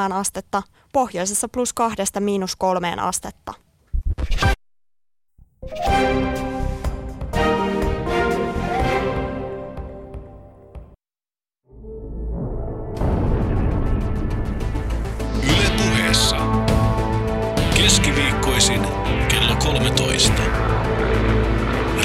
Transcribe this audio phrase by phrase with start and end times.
[0.00, 0.62] seitsemään astetta,
[0.92, 3.54] pohjoisessa plus kahdesta miinus kolmeen astetta.
[15.42, 16.36] Yle puheessa.
[17.76, 18.82] Keskiviikkoisin
[19.28, 20.42] kello 13.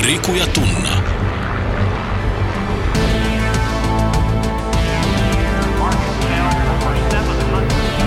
[0.02, 1.25] Riku ja Tunna.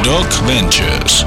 [0.04, 1.26] Doc Ventures.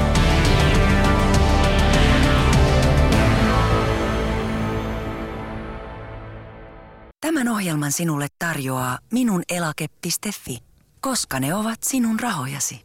[7.20, 10.58] Tämän ohjelman sinulle tarjoaa minunelake.fi,
[11.00, 12.80] koska ne ovat sinun rahojasi.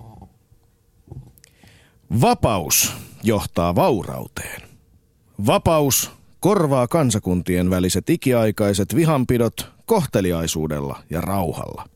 [2.22, 2.94] Vapaus
[3.24, 4.62] johtaa vaurauteen.
[5.46, 11.90] Vapaus korvaa kansakuntien väliset ikiaikaiset vihanpidot kohteliaisuudella ja rauhalla.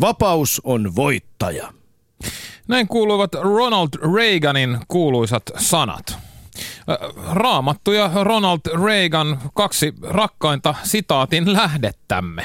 [0.00, 1.79] Vapaus on voittaja.
[2.68, 6.18] Näin kuuluvat Ronald Reaganin kuuluisat sanat.
[7.32, 12.44] Raamattu ja Ronald Reagan, kaksi rakkainta sitaatin lähdettämme.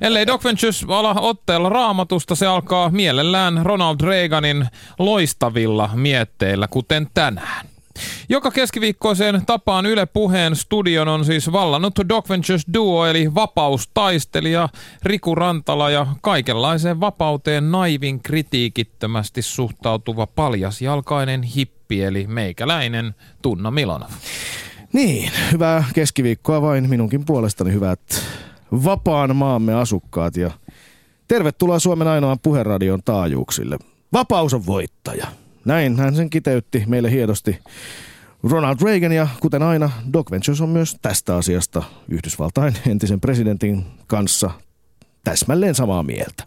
[0.00, 4.66] Ellei Doc Ventures ala otteella raamatusta, se alkaa mielellään Ronald Reaganin
[4.98, 7.69] loistavilla mietteillä, kuten tänään.
[8.28, 14.68] Joka keskiviikkoiseen tapaan Yle Puheen studion on siis vallannut Doc Ventures Duo eli vapaustaistelija
[15.02, 24.10] Riku Rantala ja kaikenlaiseen vapauteen naivin kritiikittömästi suhtautuva paljasjalkainen hippi eli meikäläinen Tunna Milonov.
[24.92, 28.00] Niin, hyvää keskiviikkoa vain minunkin puolestani hyvät
[28.84, 30.50] vapaan maamme asukkaat ja
[31.28, 33.78] tervetuloa Suomen ainoan puheradion taajuuksille.
[34.12, 35.26] Vapaus on voittaja.
[35.64, 37.58] Näin hän sen kiteytti meille hienosti
[38.42, 44.50] Ronald Reagan ja kuten aina Doc Ventures on myös tästä asiasta Yhdysvaltain entisen presidentin kanssa
[45.24, 46.44] täsmälleen samaa mieltä.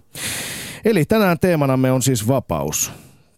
[0.86, 2.92] Eli tänään teemanamme on siis vapaus.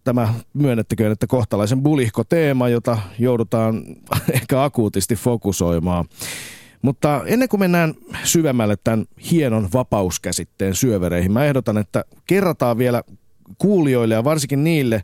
[0.03, 3.84] Tämä myönnettäköön, että kohtalaisen bulihko teema, jota joudutaan
[4.34, 6.06] ehkä akuutisti fokusoimaan.
[6.81, 13.03] Mutta ennen kuin mennään syvemmälle tämän hienon vapauskäsitteen syövereihin, mä ehdotan, että kerrataan vielä
[13.58, 15.03] kuulijoille ja varsinkin niille,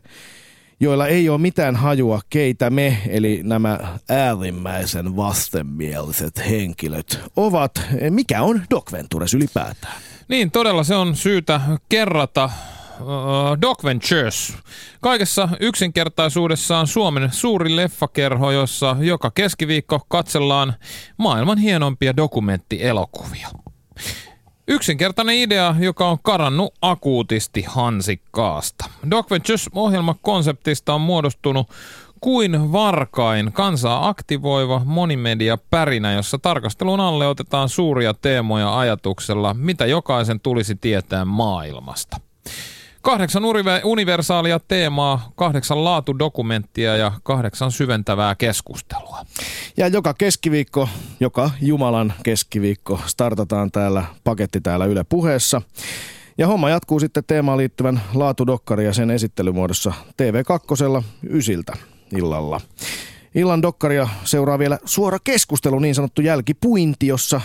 [0.82, 3.78] joilla ei ole mitään hajua, keitä me, eli nämä
[4.08, 7.80] äärimmäisen vastenmieliset henkilöt ovat.
[8.10, 9.94] Mikä on Doc Ventures ylipäätään?
[10.28, 12.50] Niin, todella se on syytä kerrata
[13.60, 14.56] Doc Ventures.
[15.00, 20.74] Kaikessa yksinkertaisuudessaan Suomen suuri leffakerho, jossa joka keskiviikko katsellaan
[21.16, 23.48] maailman hienompia dokumenttielokuvia.
[24.68, 28.84] Yksinkertainen idea, joka on karannut akuutisti hansikkaasta.
[29.10, 31.70] Doc Ventures ohjelmakonseptista on muodostunut
[32.20, 40.40] kuin varkain kansaa aktivoiva monimedia pärinä, jossa tarkastelun alle otetaan suuria teemoja ajatuksella, mitä jokaisen
[40.40, 42.16] tulisi tietää maailmasta.
[43.02, 43.42] Kahdeksan
[43.84, 49.18] universaalia teemaa, kahdeksan laatudokumenttia ja kahdeksan syventävää keskustelua.
[49.76, 50.88] Ja joka keskiviikko,
[51.20, 55.62] joka Jumalan keskiviikko, startataan täällä paketti täällä Yle puheessa.
[56.38, 61.72] Ja homma jatkuu sitten teemaan liittyvän laatudokkari ja sen esittelymuodossa TV2 ysiltä
[62.16, 62.60] illalla.
[63.34, 67.40] Illan dokkaria seuraa vielä suora keskustelu, niin sanottu jälkipuinti, jossa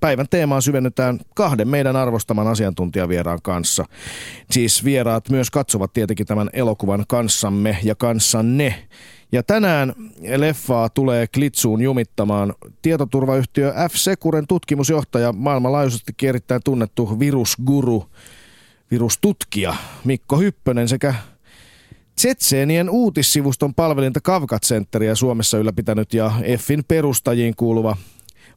[0.00, 3.84] päivän teemaan syvennytään kahden meidän arvostaman asiantuntijavieraan kanssa.
[4.50, 8.88] Siis vieraat myös katsovat tietenkin tämän elokuvan kanssamme ja kanssanne.
[9.32, 9.92] Ja tänään
[10.36, 18.04] leffaa tulee Klitsuun jumittamaan tietoturvayhtiö F-Securen tutkimusjohtaja, maailmanlaajuisesti erittäin tunnettu virusguru,
[18.90, 19.74] virustutkija
[20.04, 21.14] Mikko Hyppönen sekä
[22.16, 27.96] Tsetseenien uutissivuston palvelinta Kavkat Centeriä Suomessa ylläpitänyt ja Effin perustajiin kuuluva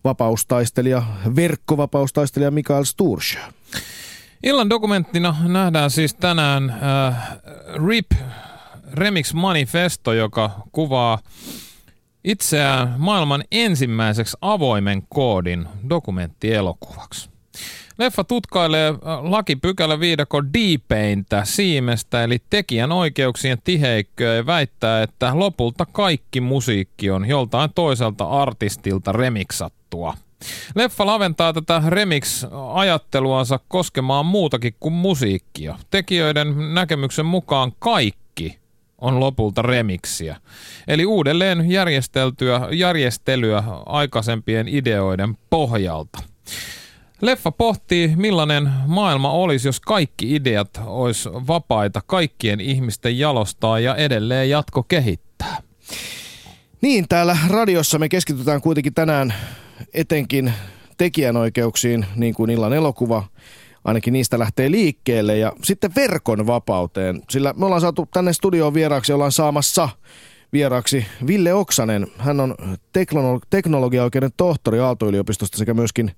[0.04, 1.04] vapaustaistelija,
[1.36, 3.42] verkkovapaustaistelija Mikael Stursjö.
[4.44, 7.38] Illan dokumenttina nähdään siis tänään äh,
[7.88, 8.12] RIP
[8.94, 11.20] Remix Manifesto, joka kuvaa
[12.24, 17.35] itseään maailman ensimmäiseksi avoimen koodin dokumenttielokuvaksi.
[17.98, 25.86] Leffa tutkailee äh, lakipykälä viidakko D-Paintä siimestä, eli tekijän oikeuksien tiheikköä ja väittää, että lopulta
[25.86, 30.14] kaikki musiikki on joltain toiselta artistilta remiksattua.
[30.76, 35.78] Leffa laventaa tätä remix-ajatteluansa koskemaan muutakin kuin musiikkia.
[35.92, 38.60] Tekijöiden näkemyksen mukaan kaikki
[38.98, 40.36] on lopulta remiksiä.
[40.88, 46.20] Eli uudelleen järjesteltyä, järjestelyä aikaisempien ideoiden pohjalta.
[47.22, 54.50] Leffa pohtii, millainen maailma olisi, jos kaikki ideat olisi vapaita kaikkien ihmisten jalostaa ja edelleen
[54.50, 55.58] jatko kehittää.
[56.82, 59.34] Niin, täällä radiossa me keskitytään kuitenkin tänään
[59.94, 60.54] etenkin
[60.98, 63.24] tekijänoikeuksiin, niin kuin illan elokuva
[63.84, 65.38] ainakin niistä lähtee liikkeelle.
[65.38, 69.90] Ja sitten verkon vapauteen, sillä me ollaan saatu tänne studioon vieraaksi, ollaan saamassa
[70.54, 72.08] vieraaksi Ville Oksanen.
[72.18, 72.56] Hän on
[72.94, 76.12] teknologi- teknologiaoikeuden tohtori Aalto-yliopistosta sekä myöskin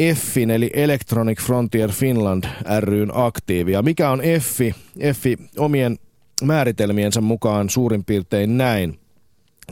[0.00, 2.44] EFFin eli Electronic Frontier Finland
[2.80, 3.72] ryn aktiivi.
[3.72, 4.74] Ja mikä on EFFI?
[4.98, 5.98] EFFI omien
[6.42, 8.98] määritelmiensä mukaan suurin piirtein näin.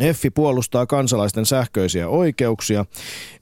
[0.01, 2.85] EFFI puolustaa kansalaisten sähköisiä oikeuksia,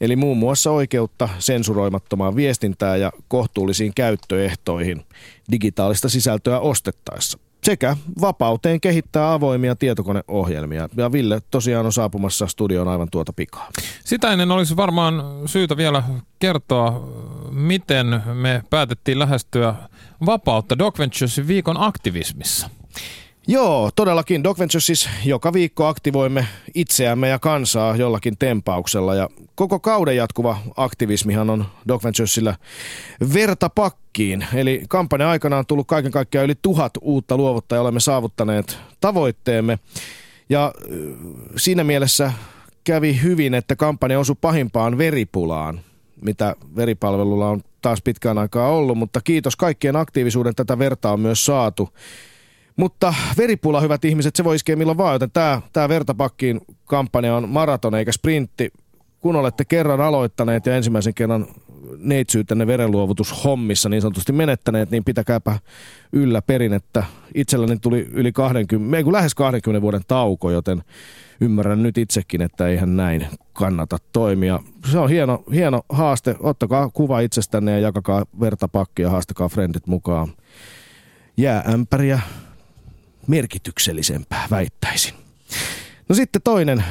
[0.00, 5.04] eli muun muassa oikeutta sensuroimattomaan viestintään ja kohtuullisiin käyttöehtoihin
[5.52, 10.88] digitaalista sisältöä ostettaessa sekä vapauteen kehittää avoimia tietokoneohjelmia.
[10.96, 13.68] Ja Ville tosiaan on saapumassa studioon aivan tuota pikaa.
[14.04, 16.02] Sitä ennen olisi varmaan syytä vielä
[16.38, 17.08] kertoa,
[17.50, 19.74] miten me päätettiin lähestyä
[20.26, 22.70] vapautta Doc Venturesin viikon aktivismissa.
[23.48, 24.44] Joo, todellakin.
[24.44, 29.14] Doc Ventures siis joka viikko aktivoimme itseämme ja kansaa jollakin tempauksella.
[29.14, 32.54] Ja koko kauden jatkuva aktivismihan on Doc Venturesillä
[33.34, 34.46] verta pakkiin.
[34.54, 37.82] Eli kampanja aikana on tullut kaiken kaikkiaan yli tuhat uutta luovuttajaa.
[37.82, 39.78] Olemme saavuttaneet tavoitteemme.
[40.48, 40.72] Ja
[41.56, 42.32] siinä mielessä
[42.84, 45.80] kävi hyvin, että kampanja osui pahimpaan veripulaan,
[46.22, 48.98] mitä veripalvelulla on taas pitkään aikaa ollut.
[48.98, 51.88] Mutta kiitos kaikkien aktiivisuuden tätä vertaa on myös saatu.
[52.76, 57.48] Mutta veripula, hyvät ihmiset, se voi iskeä milloin vaan, joten tämä, tämä vertapakkiin kampanja on
[57.48, 58.72] maraton eikä sprintti.
[59.20, 61.46] Kun olette kerran aloittaneet ja ensimmäisen kerran
[61.98, 65.58] neitsyytenne verenluovutushommissa niin sanotusti menettäneet, niin pitäkääpä
[66.12, 67.04] yllä perinnettä.
[67.34, 70.82] Itselläni tuli yli 20, ei kun lähes 20 vuoden tauko, joten
[71.40, 74.60] ymmärrän nyt itsekin, että eihän näin kannata toimia.
[74.90, 76.36] Se on hieno, hieno haaste.
[76.40, 80.28] Ottakaa kuva itsestänne ja jakakaa vertapakkia ja haastakaa frendit mukaan.
[81.36, 82.20] Jääämpäriä
[83.28, 85.14] merkityksellisempää, väittäisin.
[86.08, 86.84] No sitten toinen.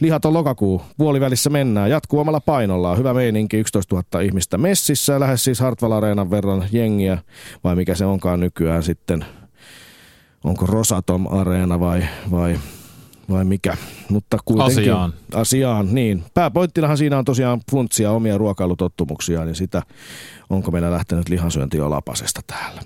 [0.00, 2.98] Lihaton lokakuu, puolivälissä mennään, jatkuu omalla painollaan.
[2.98, 7.18] Hyvä meininki, 11 000 ihmistä messissä, lähes siis Hartwall Areenan verran jengiä,
[7.64, 9.24] vai mikä se onkaan nykyään sitten,
[10.44, 12.58] onko Rosatom Areena vai, vai
[13.30, 13.76] vai mikä.
[14.08, 15.14] Mutta kuitenkin, asiaan.
[15.34, 16.24] Asiaan, niin.
[16.34, 19.82] Pääpointtinahan siinä on tosiaan funtsia omia ruokailutottumuksia, niin sitä
[20.50, 22.82] onko meillä lähtenyt lihansyönti jo lapasesta täällä.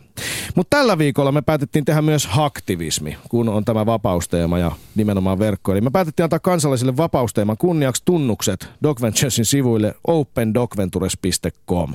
[0.54, 5.72] Mutta tällä viikolla me päätettiin tehdä myös aktivismi, kun on tämä vapausteema ja nimenomaan verkko.
[5.72, 11.94] Eli me päätettiin antaa kansalaisille vapausteeman kunniaksi tunnukset Docventuresin sivuille opendocventures.com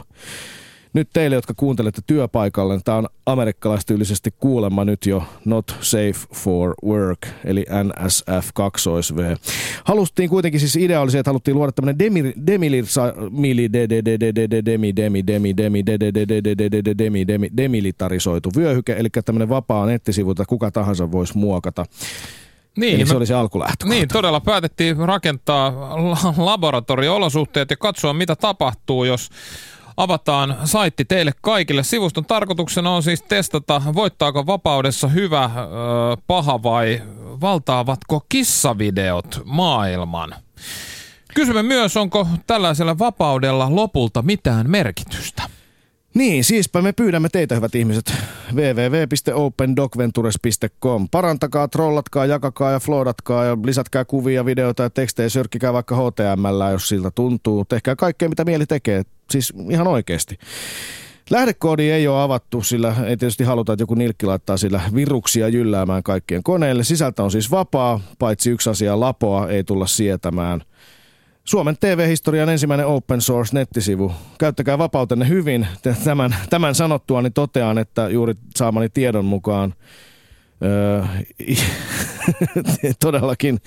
[0.94, 6.74] nyt teille, jotka kuuntelette työpaikalle, niin tämä on amerikkalaistyylisesti kuulemma nyt jo Not Safe for
[6.86, 9.36] Work, eli NSF 2 V.
[9.84, 12.00] Haluttiin kuitenkin siis idea oli se, että haluttiin luoda tämmöinen
[17.58, 21.86] demilitarisoitu vyöhyke, eli tämmöinen vapaa nettisivu, jota kuka tahansa voisi muokata.
[22.78, 23.96] Niin, Eli se oli se alkulähtökohta.
[23.96, 25.96] Niin, todella päätettiin rakentaa
[26.38, 29.30] laboratorio-olosuhteet ja katsoa, mitä tapahtuu, jos
[30.00, 31.84] avataan saitti teille kaikille.
[31.84, 35.50] Sivuston tarkoituksena on siis testata, voittaako vapaudessa hyvä,
[36.28, 37.02] paha vai
[37.42, 40.36] valtaavatko kissavideot maailman.
[41.36, 45.59] Kysymme myös, onko tällaisella vapaudella lopulta mitään merkitystä.
[46.14, 48.14] Niin, siispä me pyydämme teitä, hyvät ihmiset,
[48.56, 51.08] www.opendocventures.com.
[51.12, 56.90] Parantakaa, trollatkaa, jakakaa ja floodatkaa ja lisätkää kuvia, videoita ja tekstejä, sörkkikää vaikka HTML, jos
[56.90, 57.66] siltä tuntuu.
[57.66, 60.40] Tehkää kaikkea, mitä mieli tekee, siis ihan oikeasti.
[61.30, 66.04] Lähdekoodi ei ole avattu, sillä ei tietysti haluta, että joku nilkki laittaa sillä viruksia jylläämään
[66.04, 66.84] kaikkien koneille.
[66.84, 70.62] Sisältö on siis vapaa, paitsi yksi asia, lapoa ei tulla sietämään.
[71.46, 74.12] Suomen TV-historian ensimmäinen open source nettisivu.
[74.38, 75.68] Käyttäkää vapautenne hyvin.
[76.04, 79.74] Tämän, tämän sanottua niin totean, että juuri saamani tiedon mukaan
[80.64, 81.04] öö,
[83.06, 83.60] todellakin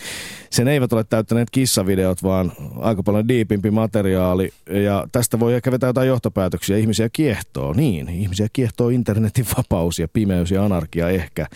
[0.50, 4.52] sen eivät ole täyttäneet kissavideot, vaan aika paljon diipimpi materiaali.
[4.84, 6.76] Ja tästä voi ehkä vetää jotain johtopäätöksiä.
[6.76, 8.08] Ihmisiä kiehtoo, niin.
[8.08, 11.46] Ihmisiä kiehtoo internetin vapaus ja pimeys ja anarkia ehkä.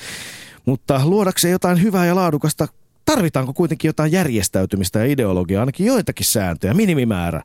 [0.66, 2.68] Mutta luodakseen jotain hyvää ja laadukasta
[3.06, 7.42] tarvitaanko kuitenkin jotain järjestäytymistä ja ideologiaa, ainakin joitakin sääntöjä, minimimäärä.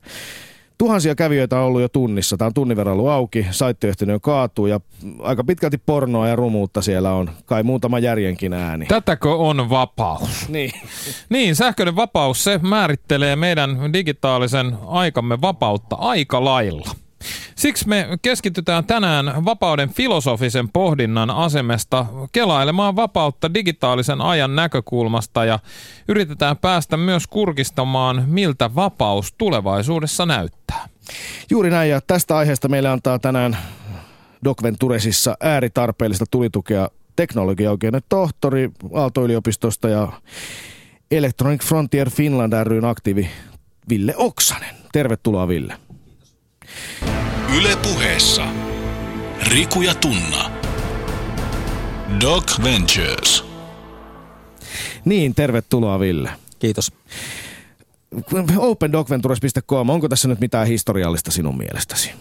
[0.78, 2.38] Tuhansia kävijöitä on ollut jo tunnissa.
[2.38, 4.80] Tämä on tunnin verran ollut auki, saitti jo kaatuu ja
[5.20, 7.30] aika pitkälti pornoa ja rumuutta siellä on.
[7.46, 8.86] Kai muutama järjenkin ääni.
[8.86, 10.50] Tätäkö on vapaus?
[10.50, 10.72] Niin.
[11.30, 16.92] niin, sähköinen vapaus, se määrittelee meidän digitaalisen aikamme vapautta aika lailla.
[17.62, 25.60] Siksi me keskitytään tänään vapauden filosofisen pohdinnan asemesta kelailemaan vapautta digitaalisen ajan näkökulmasta ja
[26.08, 30.90] yritetään päästä myös kurkistamaan, miltä vapaus tulevaisuudessa näyttää.
[31.50, 33.58] Juuri näin ja tästä aiheesta meille antaa tänään
[34.46, 40.12] Doc Venturesissa ääritarpeellista tulitukea teknologiaoikeuden tohtori Aalto-yliopistosta ja
[41.12, 43.30] Electronic Frontier Finland ryn aktiivi
[43.90, 44.76] Ville Oksanen.
[44.92, 45.74] Tervetuloa Ville.
[47.58, 48.48] Yle puheessa.
[49.48, 50.52] Riku ja Tunna.
[52.22, 53.46] Doc Ventures.
[55.06, 56.32] Niin, tervetuloa Ville.
[56.60, 56.92] Kiitos.
[58.58, 62.12] OpenDocVentures.com, onko tässä nyt mitään historiallista sinun mielestäsi?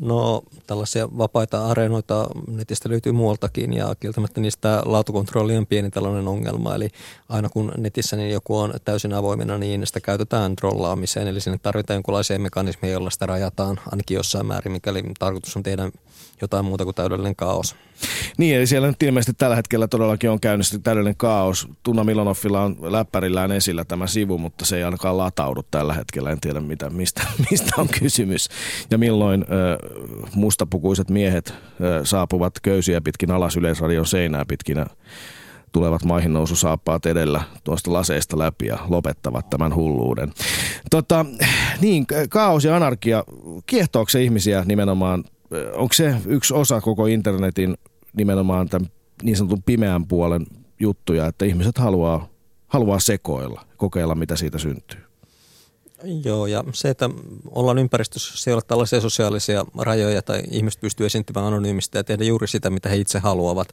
[0.00, 6.74] No tällaisia vapaita areenoita netistä löytyy muualtakin ja kieltämättä niistä laatukontrolli on pieni tällainen ongelma.
[6.74, 6.88] Eli
[7.28, 11.28] aina kun netissä niin joku on täysin avoimena, niin sitä käytetään trollaamiseen.
[11.28, 15.90] Eli sinne tarvitaan jonkinlaisia mekanismeja, joilla sitä rajataan ainakin jossain määrin, mikäli tarkoitus on tehdä
[16.40, 17.76] jotain muuta kuin täydellinen kaos.
[18.38, 21.68] Niin, eli siellä nyt ilmeisesti tällä hetkellä todellakin on käynnissä täydellinen kaos.
[21.82, 26.30] Tunna Milonoffilla on läppärillään esillä tämä sivu, mutta se ei ainakaan lataudu tällä hetkellä.
[26.30, 28.48] En tiedä, mitä, mistä, mistä on kysymys.
[28.90, 29.78] Ja milloin ö,
[30.34, 34.86] mustapukuiset miehet ö, saapuvat köysiä pitkin alas Yleisradion seinää pitkinä
[35.74, 40.32] tulevat maihin noususaappaat edellä tuosta laseista läpi ja lopettavat tämän hulluuden.
[40.90, 41.26] Tota,
[41.80, 43.24] niin, kaos ja anarkia,
[43.66, 45.24] kiehtooko se ihmisiä nimenomaan
[45.74, 47.74] onko se yksi osa koko internetin
[48.16, 48.90] nimenomaan tämän
[49.22, 50.46] niin sanotun pimeän puolen
[50.80, 52.28] juttuja, että ihmiset haluaa,
[52.66, 55.00] haluaa sekoilla, kokeilla mitä siitä syntyy?
[56.24, 57.10] Joo, ja se, että
[57.50, 62.24] ollaan ympäristössä, se ei ole tällaisia sosiaalisia rajoja tai ihmiset pystyy esiintymään anonyymisti ja tehdä
[62.24, 63.68] juuri sitä, mitä he itse haluavat.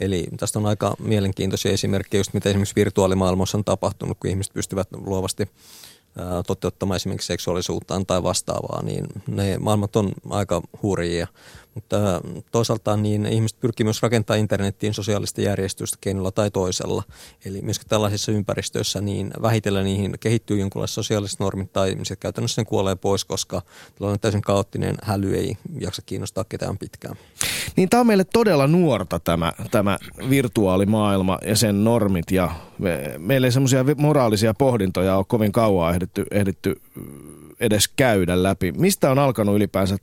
[0.00, 4.88] Eli tästä on aika mielenkiintoisia esimerkkejä, just mitä esimerkiksi virtuaalimaailmassa on tapahtunut, kun ihmiset pystyvät
[4.92, 5.48] luovasti
[6.46, 11.26] toteuttamaan esimerkiksi seksuaalisuuttaan tai vastaavaa, niin ne maailmat on aika hurjia.
[11.76, 12.20] Mutta
[12.52, 17.02] toisaalta niin ihmiset pyrkii myös rakentamaan internettiin sosiaalista järjestystä keinolla tai toisella.
[17.44, 22.64] Eli myöskin tällaisissa ympäristöissä niin vähitellen niihin kehittyy jonkinlaiset sosiaaliset normit tai se käytännössä ne
[22.64, 23.62] kuolee pois, koska
[23.98, 27.16] tällainen täysin kaoottinen häly ei jaksa kiinnostaa ketään pitkään.
[27.76, 29.98] Niin tämä on meille todella nuorta tämä, tämä
[30.30, 36.26] virtuaalimaailma ja sen normit ja me, meillä ei semmoisia moraalisia pohdintoja ole kovin kauan ehditty,
[36.30, 36.80] ehditty
[37.60, 38.72] edes käydä läpi.
[38.72, 39.96] Mistä on alkanut ylipäänsä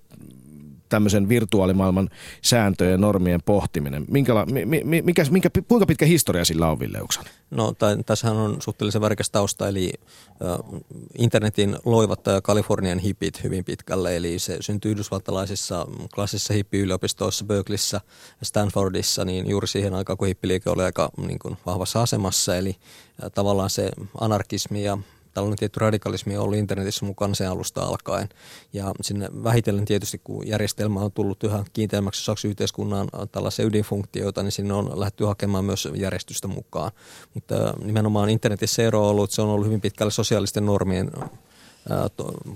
[0.93, 2.09] tämmöisen virtuaalimaailman
[2.41, 4.05] sääntöjen ja normien pohtiminen?
[4.07, 7.25] Minkäla, mi, mikä, minkä, kuinka pitkä historia sillä on, Ville Uksan?
[7.51, 7.73] No,
[8.05, 10.81] tässähän on suhteellisen värikäs tausta, eli äh,
[11.17, 18.01] internetin loivat Kalifornian hipit hyvin pitkälle, eli se syntyi yhdysvaltalaisissa klassisissa hippiyliopistoissa, Berkeleyssä
[18.43, 22.75] Stanfordissa, niin juuri siihen aikaan, kun hippiliike oli aika niin kuin, vahvassa asemassa, eli
[23.23, 24.97] äh, tavallaan se anarkismi ja
[25.33, 28.29] tällainen tietty radikalismi on ollut internetissä mukana sen alusta alkaen.
[28.73, 34.51] Ja sinne vähitellen tietysti, kun järjestelmä on tullut yhä kiinteämmäksi osaksi yhteiskunnan tällaisia ydinfunktioita, niin
[34.51, 36.91] sinne on lähdetty hakemaan myös järjestystä mukaan.
[37.33, 41.11] Mutta nimenomaan internetissä ero on ollut, että se on ollut hyvin pitkälle sosiaalisten normien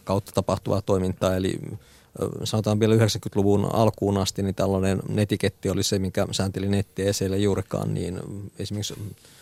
[0.03, 1.59] kautta tapahtuvaa toimintaa, eli
[2.43, 7.37] sanotaan vielä 90-luvun alkuun asti, niin tällainen netiketti oli se, mikä säänteli nettiä ja siellä
[7.37, 8.19] juurikaan, niin
[8.59, 8.93] esimerkiksi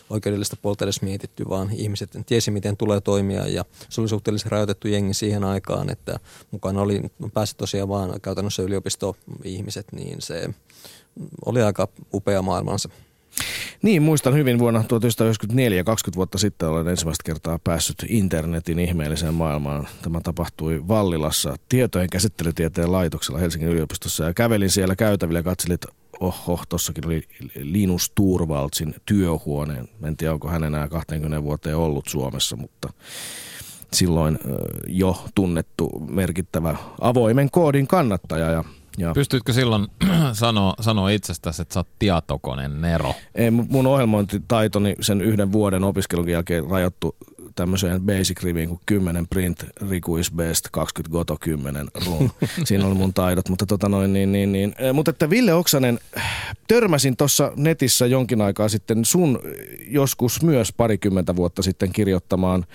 [0.09, 4.87] oikeudellista puolta edes mietitty, vaan ihmiset tiesi, miten tulee toimia ja se oli suhteellisen rajoitettu
[4.87, 6.19] jengi siihen aikaan, että
[6.51, 7.01] mukana oli,
[7.33, 10.49] pääsi tosiaan vaan käytännössä yliopisto-ihmiset, niin se
[11.45, 12.89] oli aika upea maailmansa.
[13.85, 19.87] Niin, muistan hyvin vuonna 1994, 20 vuotta sitten olen ensimmäistä kertaa päässyt internetin ihmeelliseen maailmaan.
[20.01, 25.87] Tämä tapahtui Vallilassa tietojen käsittelytieteen laitoksella Helsingin yliopistossa ja kävelin siellä käytävillä ja katselin, että
[26.19, 27.23] oho, tossakin oli
[27.55, 29.87] Linus Turvaltsin työhuoneen.
[30.03, 32.93] En tiedä, onko hän enää 20 vuoteen ollut Suomessa, mutta
[33.93, 34.39] silloin
[34.87, 38.63] jo tunnettu merkittävä avoimen koodin kannattaja ja
[38.97, 39.13] ja.
[39.13, 39.87] Pystyitkö silloin
[40.33, 43.13] sanoa, sanoa itsestäsi, että sä oot tietokoneen Nero?
[43.35, 47.15] Ei, mun ohjelmointitaitoni sen yhden vuoden opiskelun jälkeen rajoittu
[47.55, 52.31] tämmöiseen basic riviin kuin 10 print, Riku is best, 20 goto 10 run.
[52.65, 54.75] Siinä oli mun taidot, mutta tota noin niin, niin, niin.
[54.93, 55.99] Mutta että Ville Oksanen,
[56.67, 59.39] törmäsin tuossa netissä jonkin aikaa sitten sun
[59.87, 62.65] joskus myös parikymmentä vuotta sitten kirjoittamaan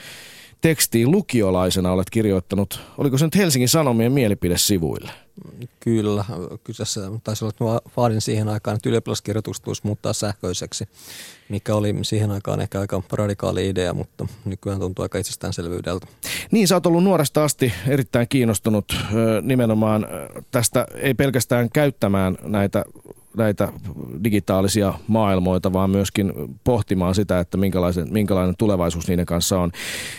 [0.60, 5.12] tekstiin lukiolaisena olet kirjoittanut, oliko se nyt Helsingin Sanomien mielipidesivuille?
[5.80, 6.24] Kyllä,
[6.64, 10.88] kyseessä taisi olla, että vaadin siihen aikaan, että ylioppilaskirjoitukset tulisi muuttaa sähköiseksi,
[11.48, 16.06] mikä oli siihen aikaan ehkä aika radikaali idea, mutta nykyään tuntuu aika itsestäänselvyydeltä.
[16.50, 18.96] Niin, sä oot ollut nuoresta asti erittäin kiinnostunut
[19.42, 20.06] nimenomaan
[20.50, 22.84] tästä, ei pelkästään käyttämään näitä
[23.36, 23.68] näitä
[24.24, 26.32] digitaalisia maailmoita, vaan myöskin
[26.64, 29.72] pohtimaan sitä, että minkälainen, minkälainen tulevaisuus niiden kanssa on.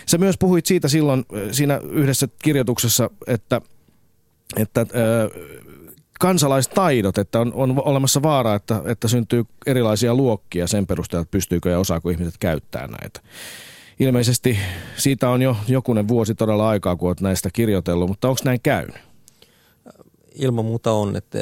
[0.06, 3.60] Sä myös puhuit siitä silloin siinä yhdessä kirjoituksessa, että
[4.56, 5.30] että ö,
[6.20, 11.70] kansalaistaidot, että on, on olemassa vaara, että, että syntyy erilaisia luokkia sen perusteella, että pystyykö
[11.70, 13.20] ja osaako ihmiset käyttää näitä.
[14.00, 14.58] Ilmeisesti
[14.96, 18.96] siitä on jo jokunen vuosi todella aikaa, kun olet näistä kirjoitellut, mutta onko näin käynyt?
[20.34, 21.38] Ilman muuta on, että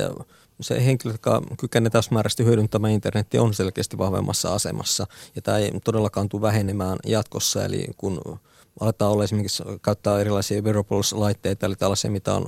[0.60, 5.06] se henkilö, joka kykenee täysmääräisesti hyödyntämään internetiä, on selkeästi vahvemmassa asemassa.
[5.36, 8.40] Ja tämä ei todellakaan tule vähenemään jatkossa, eli kun
[8.80, 12.44] aletaan olla esimerkiksi käyttää erilaisia wearables-laitteita, eli tällaisia, mitä on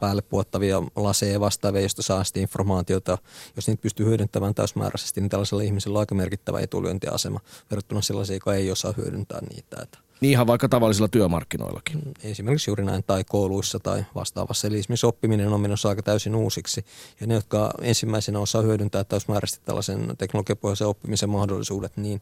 [0.00, 3.18] päälle puottavia laseja ja vastaavia, joista saa sitten informaatiota.
[3.56, 8.54] Jos niitä pystyy hyödyntämään täysmääräisesti, niin tällaisella ihmisellä on aika merkittävä etulyöntiasema verrattuna sellaisia, joka
[8.54, 9.76] ei osaa hyödyntää niitä.
[9.82, 12.00] Että niin ihan vaikka tavallisilla työmarkkinoillakin.
[12.24, 14.68] Esimerkiksi juuri näin, tai kouluissa tai vastaavassa.
[14.68, 16.84] Eli esimerkiksi oppiminen on menossa aika täysin uusiksi.
[17.20, 22.20] Ja ne, jotka ensimmäisenä osaa hyödyntää täysmääräisesti tällaisen teknologiapohjaisen oppimisen mahdollisuudet, niin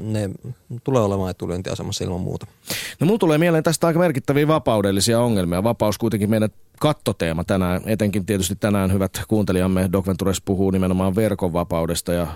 [0.00, 0.30] ne
[0.84, 2.46] tulee olemaan etulyöntiasemassa ilman muuta.
[3.00, 5.62] No mulla tulee mieleen tästä aika merkittäviä vapaudellisia ongelmia.
[5.62, 6.50] Vapaus kuitenkin meidän
[6.80, 12.26] kattoteema tänään, etenkin tietysti tänään hyvät kuuntelijamme Doc Ventures puhuu nimenomaan verkon vapaudesta ja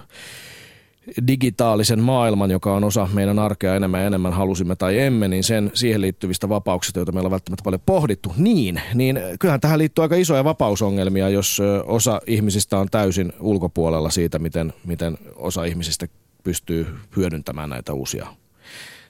[1.26, 5.70] digitaalisen maailman, joka on osa meidän arkea enemmän ja enemmän halusimme tai emme, niin sen
[5.75, 10.16] siihen liittyvistä vapauksista, joita meillä on välttämättä paljon pohdittu, niin, niin kyllähän tähän liittyy aika
[10.16, 16.06] isoja vapausongelmia, jos osa ihmisistä on täysin ulkopuolella siitä, miten, miten osa ihmisistä
[16.44, 16.86] pystyy
[17.16, 18.26] hyödyntämään näitä uusia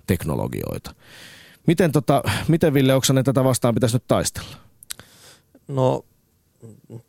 [0.07, 0.95] teknologioita.
[1.67, 4.57] Miten, tota, miten Ville Oksanen tätä vastaan pitäisi nyt taistella?
[5.69, 6.05] No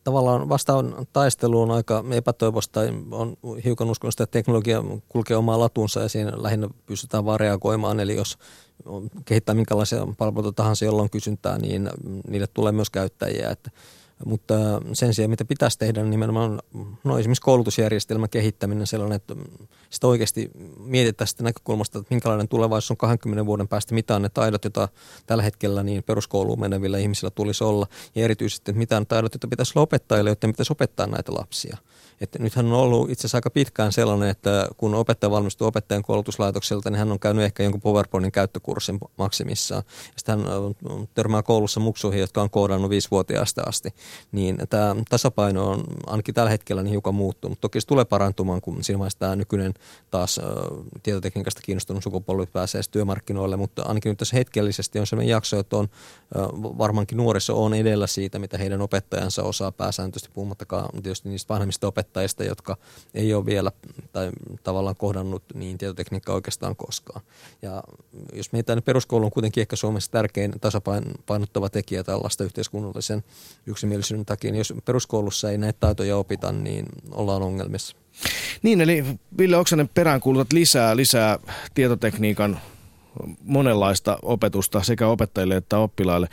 [0.04, 2.80] tavallaan vastaan taistelu on aika epätoivosta.
[3.12, 8.00] On hiukan uskonut että teknologia kulkee omaa latunsa ja siinä lähinnä pystytään vaan reagoimaan.
[8.00, 8.38] Eli jos
[9.26, 11.90] kehittää minkälaisia palveluita tahansa, jolla on kysyntää, niin
[12.28, 13.52] niille tulee myös käyttäjiä.
[13.52, 13.72] Että
[14.26, 14.54] mutta
[14.94, 16.62] sen sijaan, mitä pitäisi tehdä, niin nimenomaan
[17.04, 19.36] no esimerkiksi koulutusjärjestelmän kehittäminen sellainen, että
[19.90, 24.30] sitä oikeasti mietitään sitä näkökulmasta, että minkälainen tulevaisuus on 20 vuoden päästä, mitä on ne
[24.30, 24.90] taidot, joita
[25.26, 29.48] tällä hetkellä niin peruskouluun menevillä ihmisillä tulisi olla, ja erityisesti, että mitä on taidot, joita
[29.48, 31.78] pitäisi olla opettajille, jotta pitäisi opettaa näitä lapsia.
[32.22, 36.90] Että nythän on ollut itse asiassa aika pitkään sellainen, että kun opettaja valmistuu opettajan koulutuslaitokselta,
[36.90, 39.84] niin hän on käynyt ehkä jonkun PowerPointin käyttökurssin maksimissaan.
[40.16, 40.48] Sitten hän
[41.14, 43.90] törmää koulussa muksuihin, jotka on koodannut viisivuotiaasta asti.
[44.32, 47.62] Niin tämä tasapaino on ainakin tällä hetkellä niin hiukan muuttunut.
[47.62, 49.74] Toki se tulee parantumaan, kun siinä vaiheessa tämä nykyinen
[50.12, 50.40] taas
[51.04, 55.88] tietotekniikasta kiinnostunut sukupolvi pääsee työmarkkinoille, mutta ainakin nyt tässä hetkellisesti on sellainen jakso, että on
[56.56, 62.44] varmaankin nuoriso on edellä siitä, mitä heidän opettajansa osaa pääsääntöisesti, puhumattakaan tietysti niistä vanhemmista opettajista
[62.44, 62.78] jotka
[63.14, 63.72] ei ole vielä
[64.12, 64.32] tai
[64.64, 67.22] tavallaan kohdannut niin tietotekniikkaa oikeastaan koskaan.
[67.62, 67.84] Ja
[68.34, 73.24] jos meitä peruskoulu on kuitenkin ehkä Suomessa tärkein tasapainottava tekijä tällaista yhteiskunnallisen
[73.66, 77.98] yksimielisyyden takia, niin jos peruskoulussa ei näitä taitoja opita, niin ollaan ongelmissa.
[78.64, 79.06] Niin, eli
[79.38, 81.40] Ville Oksanen peräänkuulutat lisää, lisää
[81.74, 82.60] tietotekniikan
[83.44, 86.28] monenlaista opetusta sekä opettajille että oppilaille.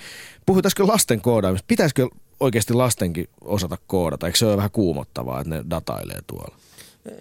[0.46, 1.64] Puhutaanko lasten koodaamista?
[1.68, 2.08] Pitäisikö
[2.40, 4.26] oikeasti lastenkin osata koodata?
[4.26, 6.56] Eikö se ole vähän kuumottavaa, että ne datailee tuolla?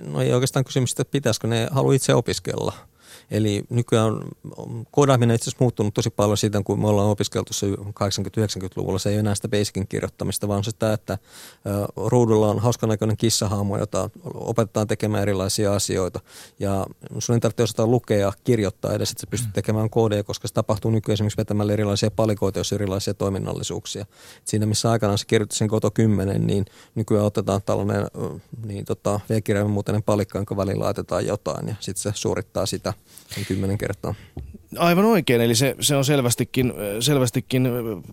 [0.02, 2.74] No ei oikeastaan kysymys, että pitäisikö ne halua itse opiskella.
[3.34, 4.20] Eli nykyään
[4.58, 9.00] on, koodaaminen itse asiassa muuttunut tosi paljon siitä, kun me ollaan opiskeltu se 80-90-luvulla.
[9.00, 11.18] Se ei enää sitä basicin kirjoittamista, vaan sitä, että
[11.96, 16.20] ruudulla on hauskan näköinen kissahaamu, jota opetetaan tekemään erilaisia asioita.
[16.60, 16.86] Ja
[17.20, 20.54] sun ei tarvitse osata lukea ja kirjoittaa edes, että sä pystyt tekemään koodeja, koska se
[20.54, 24.02] tapahtuu nykyään esimerkiksi vetämällä erilaisia palikoita, jos erilaisia toiminnallisuuksia.
[24.38, 26.66] Et siinä, missä aikanaan se kirjoitti sen koto 10, niin
[26.96, 28.08] nykyään otetaan tällainen
[28.66, 32.94] niin tota, V-kirjaimen muutainen palikka, jonka välillä laitetaan jotain ja sitten se suorittaa sitä
[33.48, 34.16] kymmenen kertaa.
[34.78, 37.70] Aivan oikein, eli se, se on selvästikin, selvästikin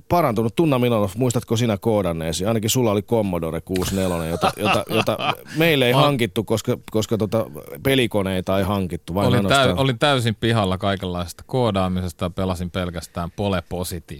[0.09, 0.57] parantunut.
[0.57, 2.47] Tunna Milonov, muistatko sinä koodanneesi?
[2.47, 7.47] Ainakin sulla oli Commodore 64, jota, jota, jota meille ei hankittu, koska, koska tota
[7.83, 9.15] pelikoneita ei hankittu.
[9.15, 13.63] Vain olin, täy, olin täysin pihalla kaikenlaista koodaamisesta ja pelasin pelkästään pole
[14.11, 14.17] ja,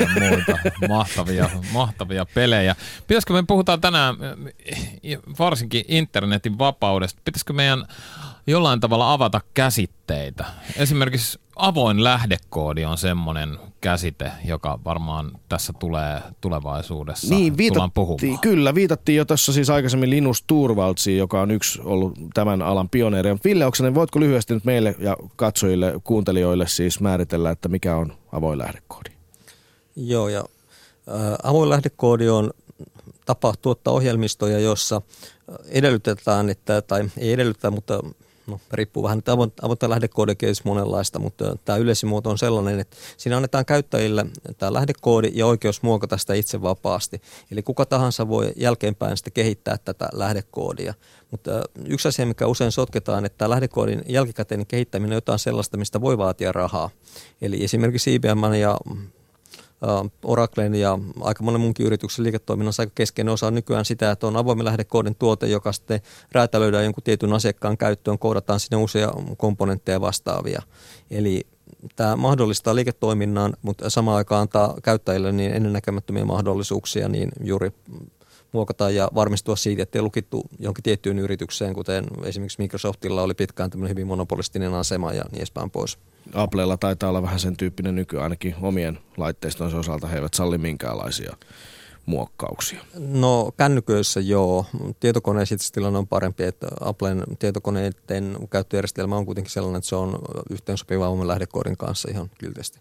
[0.00, 2.76] ja muita mahtavia, mahtavia pelejä.
[3.06, 4.16] Pitäisikö me puhutaan tänään
[5.38, 7.22] varsinkin internetin vapaudesta?
[7.24, 7.84] Pitäisikö meidän
[8.48, 10.44] jollain tavalla avata käsitteitä.
[10.76, 18.38] Esimerkiksi avoin lähdekoodi on semmoinen käsite, joka varmaan tässä tulee tulevaisuudessa niin, viitattiin, puhumaan.
[18.40, 23.36] Kyllä, viitattiin jo tuossa siis aikaisemmin Linus Turvaldsiin, joka on yksi ollut tämän alan pioneeri.
[23.44, 28.58] Ville Oksanen, voitko lyhyesti nyt meille ja katsojille, kuuntelijoille siis määritellä, että mikä on avoin
[28.58, 29.10] lähdekoodi?
[29.96, 32.50] Joo, ja äh, avoin lähdekoodi on
[33.26, 35.02] tapa tuottaa ohjelmistoja, jossa
[35.68, 38.02] edellytetään, että, tai ei edellytetä, mutta
[38.48, 39.32] no riippuu vähän, että
[39.62, 44.26] avointa lähdekoodekin monenlaista, mutta tämä yleisimuoto on sellainen, että siinä annetaan käyttäjille
[44.58, 47.22] tämä lähdekoodi ja oikeus muokata sitä itse vapaasti.
[47.50, 50.94] Eli kuka tahansa voi jälkeenpäin sitten kehittää tätä lähdekoodia.
[51.30, 51.50] Mutta
[51.84, 56.18] yksi asia, mikä usein sotketaan, että tämä lähdekoodin jälkikäteinen kehittäminen on jotain sellaista, mistä voi
[56.18, 56.90] vaatia rahaa.
[57.42, 58.78] Eli esimerkiksi IBM ja
[60.24, 64.36] Oraclen ja aika monen munkin yrityksen liiketoiminnassa aika keskeinen osa on nykyään sitä, että on
[64.36, 66.00] avoimen lähdekoodin tuote, joka sitten
[66.32, 70.62] räätälöidään jonkun tietyn asiakkaan käyttöön, koodataan sinne uusia komponentteja vastaavia.
[71.10, 71.46] Eli
[71.96, 77.72] tämä mahdollistaa liiketoiminnan, mutta samaan aikaan antaa käyttäjille niin ennennäkemättömiä mahdollisuuksia niin juuri
[78.52, 83.70] muokata ja varmistua siitä, että ei lukittu jonkin tiettyyn yritykseen, kuten esimerkiksi Microsoftilla oli pitkään
[83.70, 85.98] tämmöinen hyvin monopolistinen asema ja niin edespäin pois.
[86.34, 91.36] Applella taitaa olla vähän sen tyyppinen nyky, ainakin omien laitteistonsa osalta he eivät salli minkäänlaisia
[92.06, 92.84] muokkauksia.
[92.98, 94.66] No kännyköissä joo.
[95.00, 100.18] Tietokoneissa itse tilanne on parempi, että Applen tietokoneiden käyttöjärjestelmä on kuitenkin sellainen, että se on
[100.50, 102.80] yhteensopiva avoimen lähdekoodin kanssa ihan kilteesti.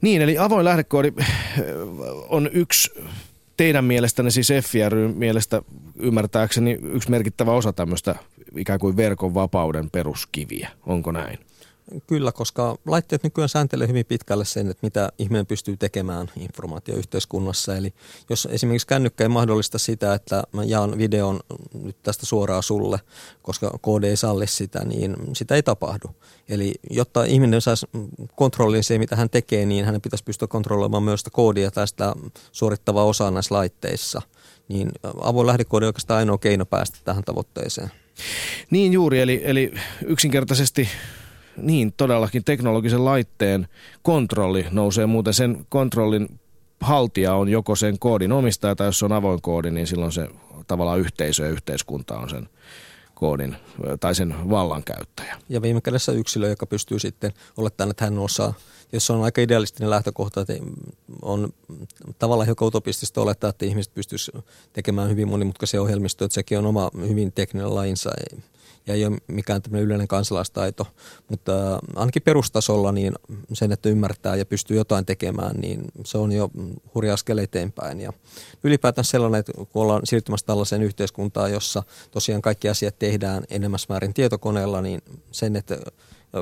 [0.00, 1.26] Niin, eli avoin lähdekoodi äh,
[2.28, 2.90] on yksi
[3.62, 5.62] teidän mielestänne, siis FIRY mielestä
[5.98, 8.14] ymmärtääkseni yksi merkittävä osa tämmöistä
[8.56, 10.68] ikään kuin verkon vapauden peruskiviä.
[10.86, 11.38] Onko näin?
[12.06, 17.76] Kyllä, koska laitteet nykyään sääntelee hyvin pitkälle sen, että mitä ihminen pystyy tekemään informaatioyhteiskunnassa.
[17.76, 17.94] Eli
[18.30, 21.40] jos esimerkiksi kännykkä ei mahdollista sitä, että mä jaan videon
[21.82, 23.00] nyt tästä suoraan sulle,
[23.42, 26.08] koska koodi ei salli sitä, niin sitä ei tapahdu.
[26.48, 27.86] Eli jotta ihminen saisi
[28.36, 32.14] kontrollin siihen, mitä hän tekee, niin hänen pitäisi pystyä kontrolloimaan myös sitä koodia tästä
[32.52, 34.22] suorittavaa osaa näissä laitteissa.
[34.68, 34.90] Niin
[35.20, 37.90] avoin lähdekoodi on oikeastaan ainoa keino päästä tähän tavoitteeseen.
[38.70, 39.72] Niin juuri, eli, eli
[40.06, 40.88] yksinkertaisesti
[41.56, 43.68] niin todellakin teknologisen laitteen
[44.02, 45.06] kontrolli nousee.
[45.06, 46.40] Muuten sen kontrollin
[46.80, 50.28] haltija on joko sen koodin omistaja tai jos se on avoin koodi, niin silloin se
[50.66, 52.48] tavallaan yhteisö ja yhteiskunta on sen
[53.14, 53.56] koodin
[54.00, 55.36] tai sen vallankäyttäjä.
[55.48, 58.54] Ja viime kädessä yksilö, joka pystyy sitten olettamaan, että hän osaa,
[58.92, 60.54] jos on aika idealistinen lähtökohta, että
[61.22, 61.52] on
[62.18, 66.90] tavallaan hiukan utopistista olettaa, että ihmiset pystyisivät tekemään hyvin monimutkaisia ohjelmistoja, että sekin on oma
[67.08, 68.10] hyvin tekninen lainsa
[68.86, 70.86] ja ei ole mikään tämmöinen yleinen kansalaistaito,
[71.28, 71.52] mutta
[71.96, 73.12] ainakin perustasolla niin
[73.52, 76.50] sen, että ymmärtää ja pystyy jotain tekemään, niin se on jo
[76.94, 78.00] hurja askel eteenpäin.
[78.00, 78.12] Ja
[78.64, 84.14] ylipäätään sellainen, että kun ollaan siirtymässä tällaiseen yhteiskuntaan, jossa tosiaan kaikki asiat tehdään enemmän määrin
[84.14, 85.78] tietokoneella, niin sen, että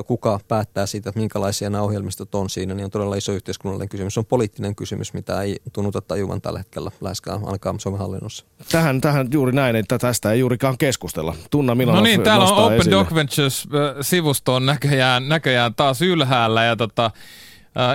[0.05, 4.13] kuka päättää siitä, että minkälaisia nämä ohjelmistot on siinä, niin on todella iso yhteiskunnallinen kysymys.
[4.13, 8.45] Se on poliittinen kysymys, mitä ei tunnuta tajuvan tällä hetkellä läheskään ainakaan Suomen hallinnossa.
[8.71, 11.35] Tähän, tähän juuri näin, että tästä ei juurikaan keskustella.
[11.51, 12.95] Tunna Milanov No niin, täällä on Open esille.
[12.95, 17.11] Doc Ventures-sivusto on näköjään, näköjään taas ylhäällä ja tota,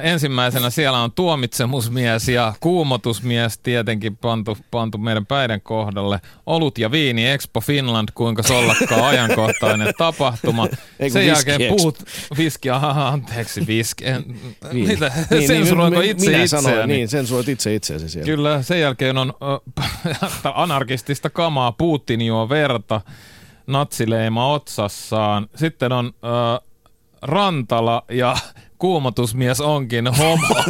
[0.02, 6.20] ensimmäisenä siellä on tuomitsemusmies ja kuumotusmies tietenkin pantu, pantu meidän päiden kohdalle.
[6.46, 10.68] Olut ja viini Expo Finland, kuinka sollakkaa ajankohtainen tapahtuma.
[11.00, 11.98] Ei, Sen jälkeen puhut,
[12.38, 14.06] viski, aha, anteeksi, viski.
[14.06, 14.24] En,
[14.72, 14.88] Niin.
[14.88, 16.62] Mitä, Niin, sensuroinko niin, itse minä itseäni?
[16.62, 18.26] sanoin, niin, sensuroit itse itseäsi siellä.
[18.26, 20.22] Kyllä, sen jälkeen on äh,
[20.54, 23.00] anarkistista kamaa, Putin juo verta,
[23.66, 25.48] natsileima otsassaan.
[25.54, 26.66] Sitten on äh,
[27.22, 28.36] Rantala ja
[28.78, 30.62] kuumotusmies onkin homo.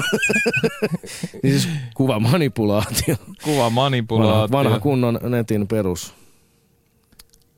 [1.43, 3.17] Niin siis kuva manipulaatio.
[3.45, 4.53] Kuva Vanha, manipulaatio.
[4.59, 6.15] vanha kunnon netin perus.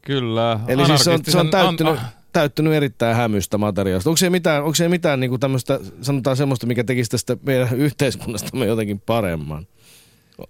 [0.03, 0.61] Kyllä.
[0.69, 2.01] Eli siis se on, se on täyttynyt, an-
[2.33, 4.11] täyttynyt erittäin hämystä materiaalista.
[4.11, 8.67] Onko se mitään, onko se mitään niin tämmöistä, sanotaan semmoista, mikä tekisi tästä meidän yhteiskunnastamme
[8.67, 9.67] jotenkin paremman?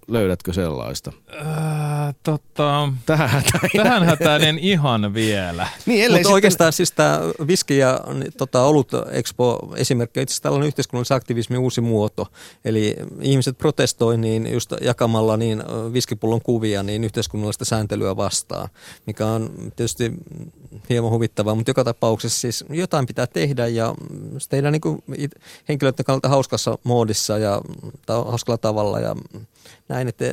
[0.07, 1.11] Löydätkö sellaista?
[1.41, 3.69] Äh, tota, Tähän hätään.
[3.83, 5.67] tähän hätään en ihan vielä.
[5.85, 10.31] Niin, Mutta sitten- oikeastaan siis tämä viski ja niin, tota, olut expo esimerkki on itse
[10.31, 12.27] asiassa tällainen yhteiskunnallisen aktivismin uusi muoto.
[12.65, 18.69] Eli ihmiset protestoi niin just jakamalla niin viskipullon kuvia niin yhteiskunnallista sääntelyä vastaan,
[19.05, 20.11] mikä on tietysti
[20.89, 23.95] hieman huvittavaa, mutta joka tapauksessa siis jotain pitää tehdä ja
[24.37, 25.03] se tehdään niin kuin
[25.69, 27.61] henkilöiden kannalta hauskassa moodissa ja
[28.07, 29.15] hauskalla tavalla ja
[29.87, 30.25] näin, että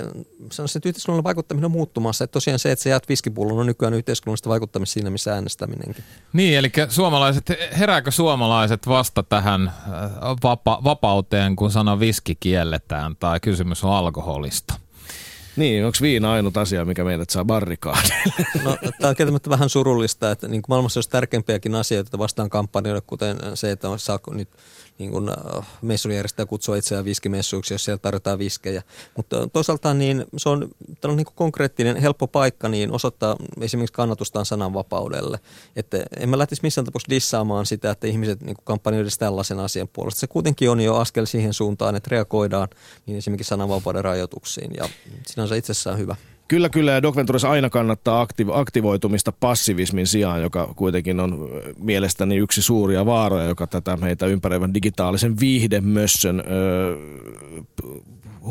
[0.51, 2.25] sanoisin, että yhteiskunnallinen vaikuttaminen on muuttumassa.
[2.25, 6.05] Että tosiaan se, että sä jäät viskipullon on nykyään yhteiskunnallista vaikuttamista siinä, missä äänestäminenkin.
[6.33, 9.75] Niin, eli suomalaiset, herääkö suomalaiset vasta tähän äh,
[10.43, 14.75] vapa- vapauteen, kun sana viski kielletään tai kysymys on alkoholista?
[15.57, 18.15] Niin, onko viina ainut asia, mikä meidät saa barrikaadille?
[18.65, 22.51] No, tämä on kieltämättä vähän surullista, että niin kuin maailmassa olisi tärkeämpiäkin asioita että vastaan
[22.51, 24.49] kampanjoida, kuten se, että saako nyt
[24.99, 28.83] niin kuin, äh, messunjärjestäjä kutsua itseään viskimessuiksi, jos siellä tarjotaan viskejä.
[29.17, 30.69] Mutta toisaalta niin se on
[31.01, 35.41] tällainen niin konkreettinen, helppo paikka niin osoittaa esimerkiksi kannatustaan sananvapaudelle.
[35.77, 40.21] Että en mä lähtisi missään tapauksessa dissaamaan sitä, että ihmiset niin kampanjoidisivat tällaisen asian puolesta.
[40.21, 42.69] Se kuitenkin on jo askel siihen suuntaan, että reagoidaan
[43.07, 44.89] niin esimerkiksi sananvapauden rajoituksiin ja
[45.27, 46.17] sinänsä itsessään hyvä.
[46.49, 46.93] Kyllä, kyllä.
[46.93, 53.07] Ja Doc Ventures aina kannattaa aktiv- aktivoitumista passivismin sijaan, joka kuitenkin on mielestäni yksi suuria
[53.07, 56.97] vaaroja, joka tätä meitä ympäröivän digitaalisen viihdemössön ö,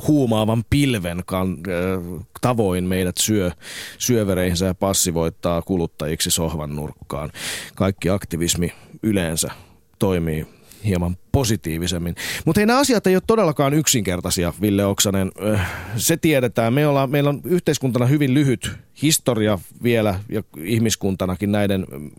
[0.07, 2.01] huumaavan pilven kan, ö,
[2.41, 3.51] tavoin meidät syö
[3.97, 7.31] syövereihinsä ja passivoittaa kuluttajiksi sohvan nurkkaan.
[7.75, 9.51] Kaikki aktivismi yleensä
[9.99, 10.54] toimii
[10.85, 12.15] hieman positiivisemmin.
[12.45, 15.31] Mutta hei, nämä asiat ei ole todellakaan yksinkertaisia, Ville Oksanen.
[15.45, 15.61] Öh,
[15.97, 16.73] Se tiedetään.
[16.73, 18.71] Me ollaan, meillä on yhteiskuntana hyvin lyhyt
[19.01, 22.11] historia vielä ja ihmiskuntanakin näiden mm,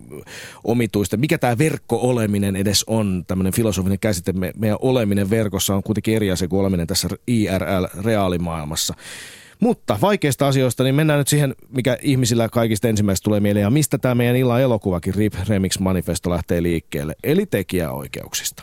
[0.64, 1.20] omituisten.
[1.20, 4.32] Mikä tämä verkko-oleminen edes on, tämmöinen filosofinen käsite.
[4.32, 8.94] Me, meidän oleminen verkossa on kuitenkin eri asia kuin oleminen tässä IRL-reaalimaailmassa.
[9.60, 13.98] Mutta vaikeista asioista, niin mennään nyt siihen, mikä ihmisillä kaikista ensimmäistä tulee mieleen, ja mistä
[13.98, 18.62] tämä meidän illan elokuvakin RIP Remix Manifesto lähtee liikkeelle, eli tekijäoikeuksista.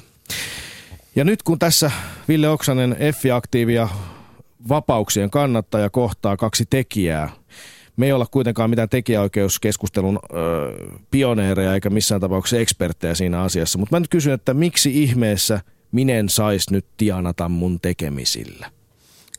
[1.16, 1.92] Ja nyt kun tässä
[2.28, 3.90] Ville Oksanen, F-aktiivi ja
[4.70, 7.30] vapauksien kannattaja kohtaa kaksi tekijää,
[7.98, 10.38] me ei olla kuitenkaan mitään tekijäoikeuskeskustelun ö,
[11.12, 16.30] pioneereja eikä missään tapauksessa eksperttejä siinä asiassa, mutta mä nyt kysyn, että miksi ihmeessä minen
[16.30, 18.72] sais nyt tienata mun tekemisillä?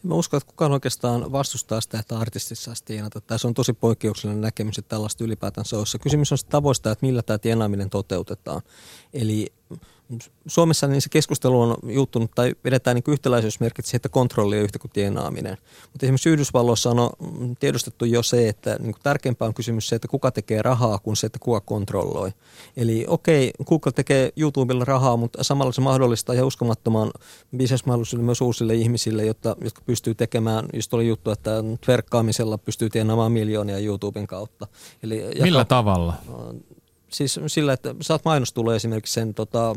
[0.04, 3.20] Mä uskon, että kukaan oikeastaan vastustaa sitä, että artistit saisi tienata.
[3.20, 5.98] Tässä on tosi poikkeuksellinen näkemys, että tällaista ylipäätään se olisi.
[5.98, 8.62] Kysymys on tavoista, että millä tämä tienaaminen toteutetaan.
[9.12, 9.52] Eli
[10.46, 14.78] Suomessa niin se keskustelu on juttunut tai vedetään niin yhtäläisyysmerkit siihen, että kontrolli on yhtä
[14.78, 15.58] kuin tienaaminen.
[15.92, 17.10] Mutta esimerkiksi Yhdysvalloissa on
[17.60, 21.26] tiedostettu jo se, että niin tärkeämpää on kysymys se, että kuka tekee rahaa kuin se,
[21.26, 22.32] että kuka kontrolloi.
[22.76, 27.10] Eli okei, Google tekee YouTubella rahaa, mutta samalla se mahdollistaa ja uskomattoman
[27.56, 31.50] bisnesmahdollisuuden myös uusille ihmisille, jotta, jotka pystyy tekemään, just oli juttu, että
[31.86, 34.66] verkkaamisella pystyy tienaamaan miljoonia YouTuben kautta.
[35.02, 36.14] Eli Millä jako, tavalla?
[37.14, 39.74] Siis sillä, että saat mainostuloja esimerkiksi sen tota,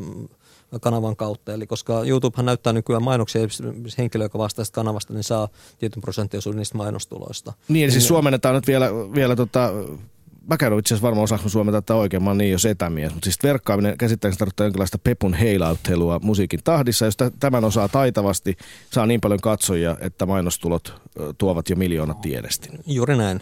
[0.81, 1.53] kanavan kautta.
[1.53, 3.47] Eli koska YouTubehan näyttää nykyään mainoksia, ja
[3.97, 5.47] henkilö, joka vastaa sitä kanavasta, niin saa
[5.79, 7.53] tietyn prosenttiosuuden niistä mainostuloista.
[7.67, 9.73] Niin, eli siis suomennetaan nyt vielä, vielä tota,
[10.49, 13.25] mä käyn itse asiassa varmaan osaako suomentaa tätä oikein, mä oon niin jos etämies, mutta
[13.25, 17.05] siis verkkaaminen käsittääkseni tarkoittaa jonkinlaista pepun heilauttelua musiikin tahdissa.
[17.05, 18.57] Jos tämän osaa taitavasti,
[18.89, 20.93] saa niin paljon katsojia, että mainostulot
[21.37, 22.67] tuovat jo miljoonat tiedestä.
[22.87, 23.41] Juuri näin.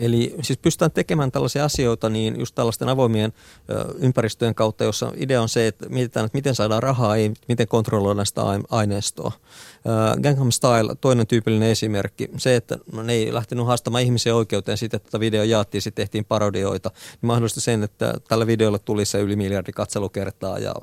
[0.00, 3.32] Eli siis pystytään tekemään tällaisia asioita niin just tällaisten avoimien
[3.98, 8.26] ympäristöjen kautta, jossa idea on se, että mietitään, että miten saadaan rahaa, ei miten kontrolloidaan
[8.26, 9.32] sitä aineistoa.
[10.22, 14.96] Gangnam Style, toinen tyypillinen esimerkki, se, että no, ne ei lähtenyt haastamaan ihmisiä oikeuteen siitä,
[14.96, 19.20] että tätä video jaettiin, sitten tehtiin parodioita, niin mahdollisti sen, että tällä videolla tuli se
[19.20, 20.74] yli miljardi katselukertaa ja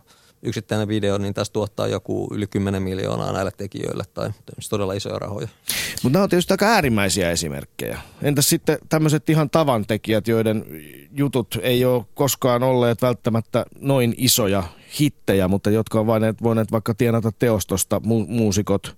[0.44, 4.30] yksittäinen video, niin tästä tuottaa joku yli 10 miljoonaa näille tekijöille tai
[4.70, 5.48] todella isoja rahoja.
[6.04, 8.00] Mutta nämä on tietysti aika äärimmäisiä esimerkkejä.
[8.22, 10.66] Entäs sitten tämmöiset ihan tavantekijät, joiden
[11.12, 14.64] jutut ei ole koskaan olleet välttämättä noin isoja
[15.00, 18.96] hittejä, mutta jotka on voineet, voineet vaikka tienata teostosta mu- muusikot,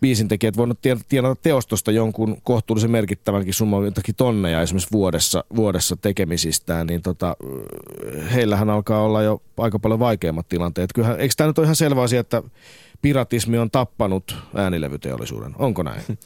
[0.00, 7.02] biisintekijät voivat tienata teostosta jonkun kohtuullisen merkittävänkin summan jotakin tonneja esimerkiksi vuodessa, vuodessa tekemisistään, niin
[7.02, 7.36] tota,
[8.32, 10.92] heillähän alkaa olla jo aika paljon vaikeammat tilanteet.
[10.92, 12.42] Kyllähän, eikö tämä nyt ole ihan selvä asia, että
[13.02, 15.54] piratismi on tappanut äänilevyteollisuuden.
[15.58, 16.02] Onko näin?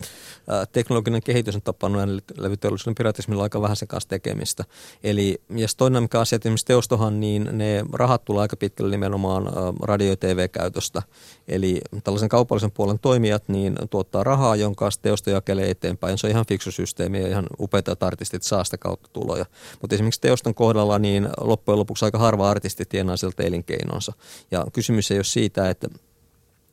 [0.72, 4.64] Teknologinen kehitys on tappanut äänilevyteollisuuden piratismilla aika vähän sen kanssa tekemistä.
[5.04, 9.44] Eli jos toinen mikä asia, että esimerkiksi teostohan, niin ne rahat tulee aika pitkälle nimenomaan
[9.82, 11.02] radio- ja TV-käytöstä.
[11.48, 16.18] Eli tällaisen kaupallisen puolen toimijat niin tuottaa rahaa, jonka teosto jakelee eteenpäin.
[16.18, 19.46] Se on ihan fiksu systeemi ja ihan upeita, että artistit saa sitä kautta tuloja.
[19.80, 24.12] Mutta esimerkiksi teoston kohdalla niin loppujen lopuksi aika harva artisti tienaa sieltä elinkeinonsa.
[24.50, 25.88] Ja kysymys ei ole siitä, että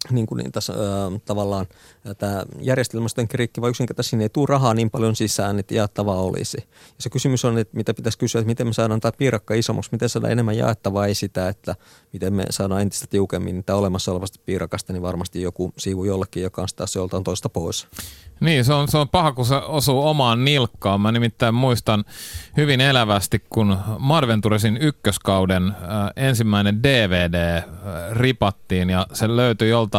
[0.09, 0.77] niin kuin niin tässä ö,
[1.25, 1.65] tavallaan
[2.17, 6.57] tämä järjestelmästön krikki, vai yksinkertaisesti sinne ei tule rahaa niin paljon sisään, että jaettavaa olisi.
[6.67, 9.91] Ja se kysymys on, että mitä pitäisi kysyä, että miten me saadaan tämä piirakka isommaksi,
[9.91, 11.75] miten saadaan enemmän jaettavaa, ei sitä, että
[12.13, 16.61] miten me saadaan entistä tiukemmin tämä olemassa olevasta piirakasta, niin varmasti joku siivu jollekin, joka
[16.61, 17.87] on taas joltain toista pois.
[18.41, 21.01] Niin, se on, se on paha, kun se osuu omaan nilkkaan.
[21.01, 22.05] Mä nimittäin muistan
[22.57, 25.75] hyvin elävästi, kun Marventuresin ykköskauden äh,
[26.15, 27.63] ensimmäinen DVD äh,
[28.11, 29.90] ripattiin ja se löytyi joltain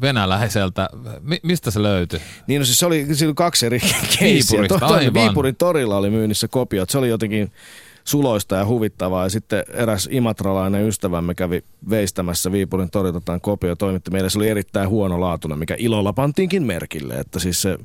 [0.00, 0.88] venäläiseltä.
[1.20, 2.20] Mi- mistä se löytyi?
[2.46, 3.80] Niin, no siis se oli, se oli kaksi eri
[4.18, 4.60] keissiä.
[5.14, 6.90] Viipurin torilla oli myynnissä kopiot.
[6.90, 7.52] Se oli jotenkin
[8.04, 9.24] suloista ja huvittavaa.
[9.24, 14.30] Ja sitten eräs imatralainen ystävämme kävi veistämässä Viipurin toritotaan kopio toimitti meille.
[14.30, 17.14] Se oli erittäin huono laatuna, mikä ilolla pantiinkin merkille.
[17.14, 17.78] Että siis se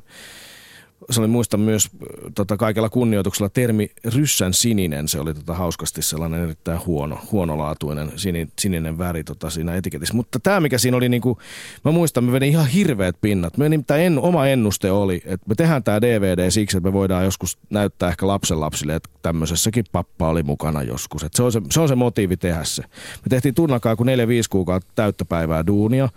[1.10, 1.88] se oli muista myös
[2.34, 5.08] tota, kaikella kunnioituksella termi ryssän sininen.
[5.08, 10.14] Se oli tota, hauskasti sellainen erittäin huono, huonolaatuinen sini, sininen väri tota, siinä etiketissä.
[10.14, 11.38] Mutta tämä mikä siinä oli, niin kuin,
[11.84, 13.56] mä muistan, me vedin ihan hirveät pinnat.
[13.56, 17.24] Me nimittäin en, oma ennuste oli, että me tehdään tämä DVD siksi, että me voidaan
[17.24, 21.24] joskus näyttää ehkä lapsenlapsille, että tämmöisessäkin pappa oli mukana joskus.
[21.24, 22.82] Et se, on se, se on se motiivi tehdä se.
[22.82, 24.10] Me tehtiin tunnakaan kuin 4-5
[24.50, 26.08] kuukautta täyttöpäivää duunia.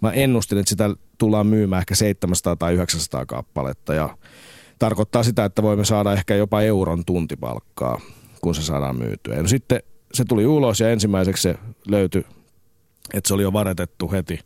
[0.00, 0.90] Mä ennustin, että sitä
[1.20, 4.16] tullaan myymään ehkä 700 tai 900 kappaletta ja
[4.78, 8.00] tarkoittaa sitä, että voimme saada ehkä jopa euron tuntipalkkaa,
[8.40, 9.34] kun se saadaan myytyä.
[9.34, 11.54] Ja no sitten se tuli ulos ja ensimmäiseksi se
[11.88, 12.24] löytyi,
[13.14, 14.40] että se oli jo varetettu heti.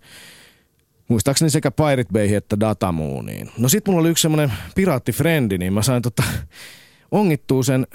[1.09, 3.51] Muistaakseni sekä Pirate Bay että Datamooniin.
[3.59, 6.23] No sit mulla oli yksi semmonen piraattifrendi, niin mä sain tota,
[7.11, 7.87] ongittua sen,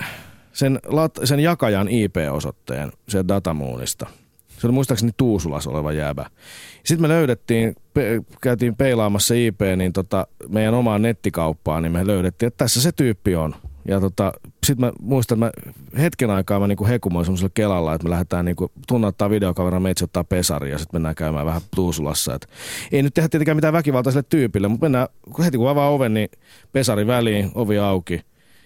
[0.54, 0.80] sen,
[1.24, 4.06] sen jakajan IP-osoitteen sen Datamoonista–
[4.60, 6.26] se oli muistaakseni Tuusulas oleva jäävä.
[6.86, 12.48] Sitten me löydettiin, pe- käytiin peilaamassa IP, niin tota, meidän omaan nettikauppaan, niin me löydettiin,
[12.48, 13.56] että tässä se tyyppi on.
[13.88, 14.34] Ja tota,
[14.66, 18.46] sitten mä muistan, että mä hetken aikaa mä niinku hekumoin semmoisella kelalla, että me lähdetään
[18.46, 22.34] niinku, tunnattaa videokaveran, meitsi ottaa pesari ja sitten mennään käymään vähän Tuusulassa.
[22.34, 22.48] Et
[22.92, 25.08] ei nyt tehdä tietenkään mitään väkivaltaiselle tyypille, mutta mennään
[25.44, 26.30] heti kun avaa oven, niin
[26.72, 28.22] pesari väliin, ovi auki.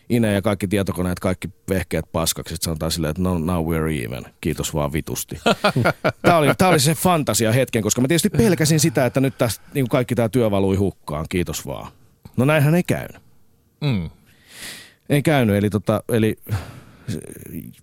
[0.09, 2.55] Ine ja kaikki tietokoneet, kaikki vehkeet paskaksi.
[2.55, 4.25] Sitten sanotaan silleen, että no, now we're even.
[4.41, 5.39] Kiitos vaan vitusti.
[6.21, 9.65] Tämä oli, tämä oli se fantasia hetken, koska mä tietysti pelkäsin sitä, että nyt tästä
[9.73, 11.25] niin kaikki tämä työ valui hukkaan.
[11.29, 11.91] Kiitos vaan.
[12.37, 13.21] No näinhän ei käynyt.
[13.81, 14.09] Mm.
[15.09, 16.37] Ei käynyt, eli, tota, eli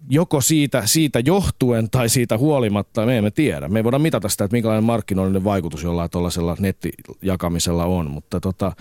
[0.09, 3.69] joko siitä, siitä johtuen tai siitä huolimatta, me emme tiedä.
[3.69, 8.73] Me ei voida mitata sitä, että minkälainen markkinoillinen vaikutus jollain tuollaisella nettijakamisella on, mutta tota,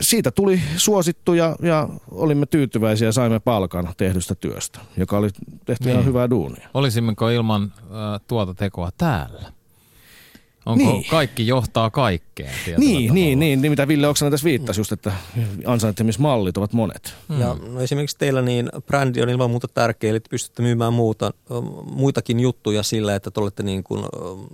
[0.00, 5.28] siitä tuli suosittu ja, ja olimme tyytyväisiä ja saimme palkan tehdystä työstä, joka oli
[5.64, 5.92] tehty niin.
[5.92, 6.68] ihan hyvää duunia.
[6.74, 9.55] Olisimmeko ilman äh, tuota tekoa täällä?
[10.66, 11.04] Onko niin.
[11.10, 12.54] kaikki johtaa kaikkeen?
[12.76, 15.12] Niin, niin, niin, niin, mitä Ville Oksanen tässä viittasi just, että
[15.66, 17.14] ansaitsemismallit ovat monet.
[17.28, 17.40] Mm.
[17.40, 21.32] Ja no esimerkiksi teillä niin brändi on ilman muuta tärkeä, eli pystytte myymään muuta,
[21.90, 24.04] muitakin juttuja sillä, että te olette niin kuin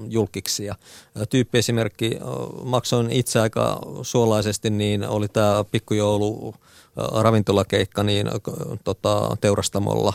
[0.09, 0.65] julkiksi.
[0.65, 0.75] Ja
[1.31, 2.19] tyyppiesimerkki,
[2.65, 6.55] maksoin itse aika suolaisesti, niin oli tämä pikkujoulu
[6.97, 8.27] ravintolakeikka niin,
[8.85, 10.13] tota, teurastamolla.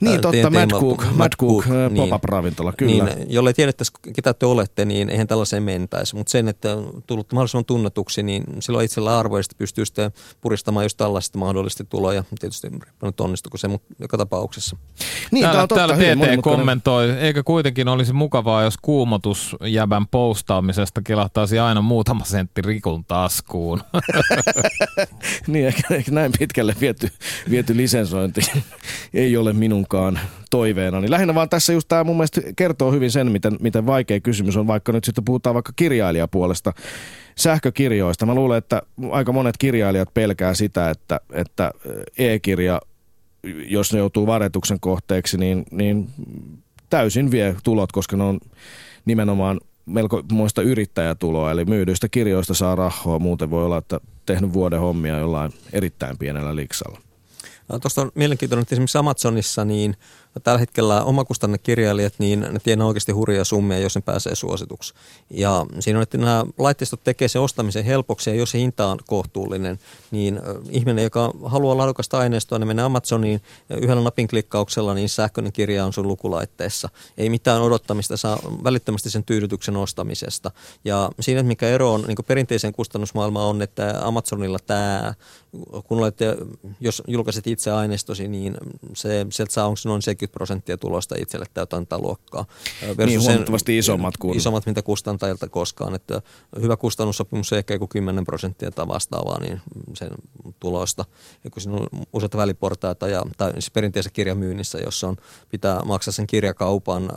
[0.00, 3.04] Niin totta, Mad Cook, Mad Cook niin, pop-up-ravintola, kyllä.
[3.04, 6.16] Niin, jolle tiedettäisiin, ketä te olette, niin eihän tällaiseen mentäisi.
[6.16, 6.68] Mutta sen, että
[7.06, 12.24] tullut mahdollisimman tunnetuksi, niin silloin itsellä arvoisesti pystyy sitten puristamaan just tällaista mahdollisesti tuloja.
[12.40, 12.68] Tietysti
[13.02, 14.76] nyt onnistuko se, mutta joka tapauksessa.
[15.30, 21.82] Niin, täällä, totta, täällä TT kommentoi, eikö kuitenkin olisi mukavaa, jos kuumotusjäbän postaamisesta kilahtaisi aina
[21.82, 23.80] muutama sentti rikun taskuun.
[25.46, 27.08] niin, ehkä, ehkä näin pitkälle viety,
[27.50, 28.40] viety lisensointi
[29.14, 31.00] ei ole minunkaan toiveena.
[31.00, 34.56] Niin lähinnä vaan tässä just tämä mun mielestä kertoo hyvin sen, miten, miten vaikea kysymys
[34.56, 36.72] on, vaikka nyt sitten puhutaan vaikka kirjailijapuolesta
[37.36, 38.26] sähkökirjoista.
[38.26, 41.72] Mä luulen, että aika monet kirjailijat pelkää sitä, että, että
[42.18, 42.80] e-kirja,
[43.66, 46.08] jos ne joutuu varetuksen kohteeksi, niin, niin
[46.90, 48.40] täysin vie tulot, koska ne on
[49.04, 53.18] nimenomaan melko muista yrittäjätuloa, eli myydyistä kirjoista saa rahoa.
[53.18, 57.00] Muuten voi olla, että tehnyt vuoden hommia jollain erittäin pienellä liksalla.
[57.68, 59.96] No, Tuosta on mielenkiintoinen, että esimerkiksi Amazonissa niin
[60.42, 64.94] tällä hetkellä omakustannekirjailijat, niin ne tienaa oikeasti hurjia summia, jos ne pääsee suosituksi.
[65.30, 68.98] Ja siinä on, että nämä laitteistot tekee se ostamisen helpoksi ja jos se hinta on
[69.06, 69.78] kohtuullinen,
[70.10, 70.40] niin
[70.70, 75.84] ihminen, joka haluaa laadukasta aineistoa, niin menee Amazoniin ja yhdellä napin klikkauksella, niin sähköinen kirja
[75.84, 76.88] on sun lukulaitteessa.
[77.18, 80.50] Ei mitään odottamista, saa välittömästi sen tyydytyksen ostamisesta.
[80.84, 85.14] Ja siinä, mikä ero on niin perinteisen kustannusmaailmaan on, että Amazonilla tämä,
[85.84, 86.36] kun olette,
[86.80, 88.56] jos julkaiset itse aineistosi, niin
[88.94, 92.44] se, sieltä saa onko noin 70 prosenttia tulosta itselle täytä antaa luokkaa.
[93.06, 94.36] niin huomattavasti isommat kuin...
[94.36, 95.94] Isommat, mitä kustantajilta koskaan.
[95.94, 96.22] Että
[96.60, 99.60] hyvä kustannussopimus ehkä joku 10 prosenttia tai vastaavaa niin
[99.94, 100.10] sen
[100.60, 101.04] tulosta.
[101.44, 105.16] Ja kun siinä on useita väliportaita ja, tai siis perinteisessä kirjamyynnissä, jossa on,
[105.50, 107.10] pitää maksaa sen kirjakaupan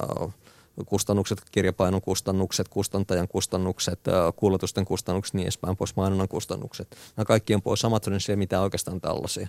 [0.86, 4.00] kustannukset, kirjapainon kustannukset, kustantajan kustannukset,
[4.36, 6.98] kuulutusten kustannukset, niin edespäin pois mainonnan kustannukset.
[7.18, 9.48] Nämä kaikki on pois Amazonissa ja mitä oikeastaan tällaisia.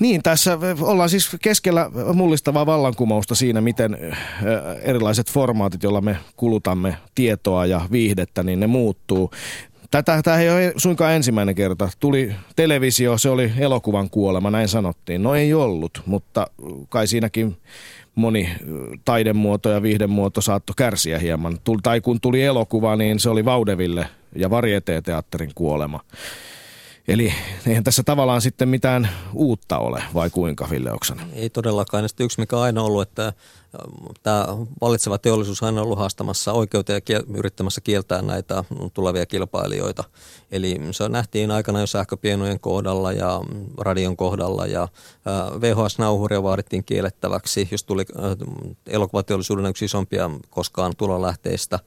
[0.00, 3.98] Niin, tässä ollaan siis keskellä mullistavaa vallankumousta siinä, miten
[4.82, 9.30] erilaiset formaatit, joilla me kulutamme tietoa ja viihdettä, niin ne muuttuu.
[9.90, 11.88] Tätä, tämä ei ole suinkaan ensimmäinen kerta.
[12.00, 15.22] Tuli televisio, se oli elokuvan kuolema, näin sanottiin.
[15.22, 16.46] No ei ollut, mutta
[16.88, 17.56] kai siinäkin
[18.18, 18.48] moni
[19.04, 21.58] taidemuoto ja viihdemuoto saattoi kärsiä hieman.
[21.82, 26.00] Tai kun tuli elokuva, niin se oli Vaudeville ja varieteateatterin kuolema.
[27.08, 27.32] Eli
[27.66, 31.26] eihän tässä tavallaan sitten mitään uutta ole, vai kuinka, Ville Oksanen?
[31.32, 32.04] Ei todellakaan.
[32.04, 33.32] Ja sitten yksi, mikä on aina ollut, että
[34.22, 34.46] tämä
[34.80, 40.04] vallitseva teollisuus on aina ollut haastamassa oikeuteen ja yrittämässä kieltää näitä tulevia kilpailijoita.
[40.50, 43.40] Eli se nähtiin aikana jo sähköpienojen kohdalla ja
[43.78, 44.88] radion kohdalla ja
[45.60, 48.04] VHS-nauhuria vaadittiin kiellettäväksi, jos tuli
[48.86, 51.78] elokuvateollisuuden yksi isompia koskaan tulolähteistä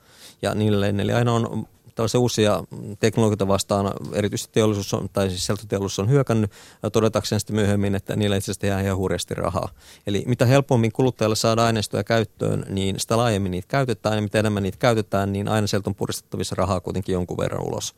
[0.42, 0.90] ja niille.
[0.90, 2.64] Eli aina on tällaisia uusia
[3.00, 6.52] teknologioita vastaan erityisesti teollisuus on, tai siis seltoteollisuus on hyökännyt
[6.92, 9.70] todetakseen sitten myöhemmin, että niillä itse asiassa ihan hurjasti rahaa.
[10.08, 14.64] Eli mitä helpommin kuluttajalle saada aineistoja käyttöön, niin sitä laajemmin niitä käytetään ja mitä enemmän
[14.64, 17.96] niitä käytetään, niin aina sieltä on puristettavissa rahaa kuitenkin jonkun verran ulos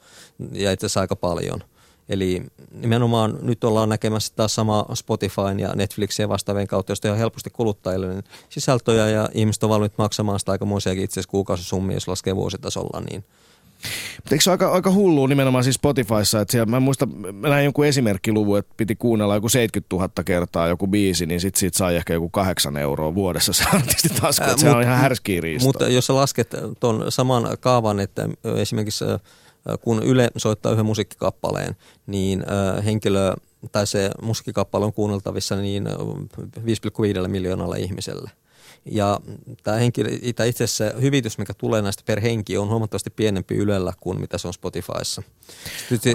[0.52, 1.64] ja itse asiassa aika paljon.
[2.10, 7.18] Eli nimenomaan nyt ollaan näkemässä taas sama Spotifyn ja Netflixin ja vastaavien kautta, josta ihan
[7.18, 12.08] helposti kuluttajille niin sisältöjä ja ihmiset on valmiit maksamaan sitä aikamoisiakin itse asiassa kuukausisummia, jos
[12.08, 13.26] laskee vuositasolla, niin–
[14.16, 17.64] mutta eikö se aika, aika hullua nimenomaan siis Spotifyssa, että siellä, mä muistan, mä näin
[17.64, 21.96] jonkun esimerkkiluvun, että piti kuunnella joku 70 000 kertaa joku biisi, niin sit siitä sai
[21.96, 26.16] ehkä joku kahdeksan euroa vuodessa se artisti tasku, se on ihan härskiä Mutta jos sä
[26.16, 29.06] lasket tuon saman kaavan, että esimerkiksi
[29.82, 31.76] kun Yle soittaa yhden musiikkikappaleen,
[32.08, 32.44] niin
[32.86, 33.34] henkilö
[33.72, 35.88] tai se musiikkikappale on kuunneltavissa niin
[37.24, 38.32] 5,5 miljoonalla ihmiselle.
[38.86, 39.20] Ja
[39.64, 40.04] tämä, henki,
[40.36, 44.38] tämä itse asiassa hyvitys, mikä tulee näistä per henki, on huomattavasti pienempi Ylellä kuin mitä
[44.38, 45.24] se on Spotifyssa.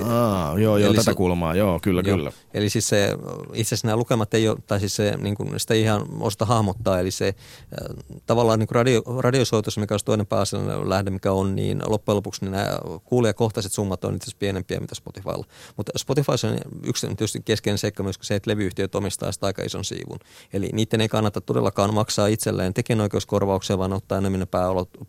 [0.04, 2.32] Aa, joo, joo, tätä se, kulmaa, joo, kyllä, joo, kyllä.
[2.54, 3.16] Eli siis se,
[3.52, 7.00] itse asiassa nämä lukemat ei ole, tai siis se, niin kuin sitä ihan osta hahmottaa,
[7.00, 7.96] eli se äh,
[8.26, 12.52] tavallaan niin radio, radiosoitus, mikä olisi toinen pääasiallinen lähde, mikä on, niin loppujen lopuksi niin
[12.52, 15.44] nämä kuulijakohtaiset summat on itse asiassa pienempiä mitä Spotifylla.
[15.76, 19.84] Mutta Spotify on yksi tietysti keskeinen seikka myös se, että levyyhtiöt omistaa sitä aika ison
[19.84, 20.18] siivun.
[20.52, 24.46] Eli niiden ei kannata todellakaan maksaa itselleen tekijänoikeuskorvauksia, vaan ottaa enemmän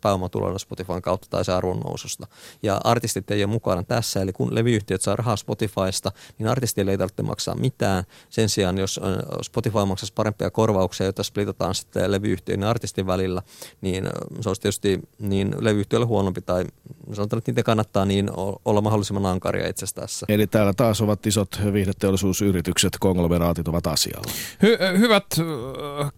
[0.00, 2.26] pääomatuloina Spotifyn kautta tai se arvonnoususta.
[2.62, 6.98] Ja artistit ei ole mukana tässä, eli kun levyyhtiöt saa rahaa Spotifysta, niin artistille ei
[6.98, 8.04] tarvitse maksaa mitään.
[8.30, 9.00] Sen sijaan, jos
[9.42, 13.42] Spotify maksaisi parempia korvauksia, joita splitataan sitten levyyhtiön ja artistin välillä,
[13.80, 14.08] niin
[14.40, 16.64] se olisi tietysti niin levyyhtiölle huonompi tai
[17.12, 18.30] sanotaan, että niitä kannattaa niin
[18.64, 20.26] olla mahdollisimman ankaria itse tässä.
[20.28, 24.32] Eli täällä taas ovat isot viihdeteollisuusyritykset, konglomeraatit ovat asialla.
[24.64, 25.24] Hy- hyvät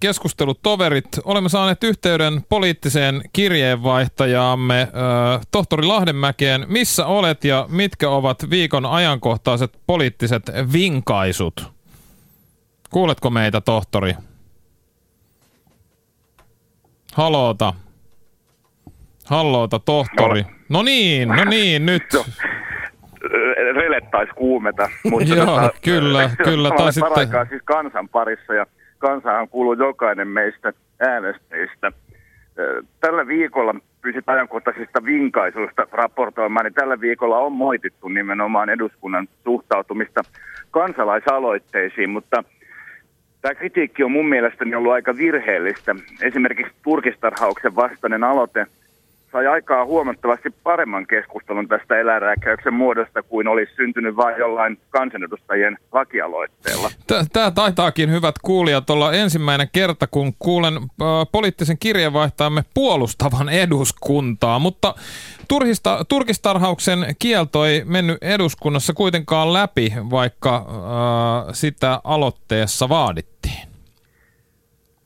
[0.00, 0.62] keskustelut,
[1.02, 1.26] toverit.
[1.26, 4.88] Olemme saaneet yhteyden poliittiseen kirjeenvaihtajaamme
[5.50, 6.64] tohtori Lahdenmäkeen.
[6.68, 10.42] Missä olet ja mitkä ovat viikon ajankohtaiset poliittiset
[10.72, 11.72] vinkaisut?
[12.90, 14.14] Kuuletko meitä, tohtori?
[17.14, 17.74] Haloota.
[19.24, 20.44] Halloota, tohtori.
[20.68, 22.02] No niin, no niin, nyt.
[23.74, 24.90] Rele taisi kuumeta.
[25.10, 26.70] Mutta Joo, tota, kyllä, kyllä.
[26.76, 27.28] Tai sitten...
[27.48, 28.66] siis kansan parissa ja
[28.98, 30.72] kansahan kuuluu jokainen meistä
[31.02, 31.92] äänestäjistä.
[33.00, 40.22] Tällä viikolla pysyt ajankohtaisista vinkaisuista raportoimaan, niin tällä viikolla on moitittu nimenomaan eduskunnan suhtautumista
[40.70, 42.44] kansalaisaloitteisiin, mutta
[43.40, 45.94] tämä kritiikki on mun mielestäni ollut aika virheellistä.
[46.22, 48.66] Esimerkiksi turkistarhauksen vastainen aloite–
[49.32, 56.90] sai aikaa huomattavasti paremman keskustelun tästä eläinrääkkäyksen muodosta kuin olisi syntynyt vain jollain kansanedustajien lakialoitteella.
[57.32, 64.94] Tämä taitaakin, hyvät kuulijat, olla ensimmäinen kerta, kun kuulen äh, poliittisen kirjeenvaihtajamme puolustavan eduskuntaa, mutta
[65.48, 70.64] turhista, turkistarhauksen kielto ei mennyt eduskunnassa kuitenkaan läpi, vaikka äh,
[71.52, 73.41] sitä aloitteessa vaadittiin.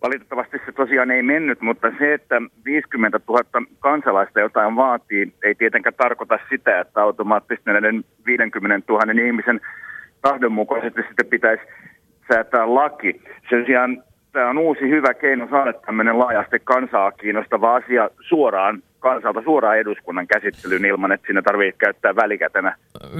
[0.07, 3.41] Valitettavasti se tosiaan ei mennyt, mutta se, että 50 000
[3.79, 9.61] kansalaista jotain vaatii, ei tietenkään tarkoita sitä, että automaattisesti näiden 50 000 ihmisen
[10.23, 11.63] tahdonmukaisesti sitten pitäisi
[12.33, 13.23] säätää laki.
[13.51, 14.03] Sen sijaan
[14.33, 20.27] tämä on uusi hyvä keino saada tämmöinen laajasti kansaa kiinnostava asia suoraan kansalta suoraan eduskunnan
[20.27, 22.77] käsittelyyn ilman, että siinä tarvitsee käyttää välikätenä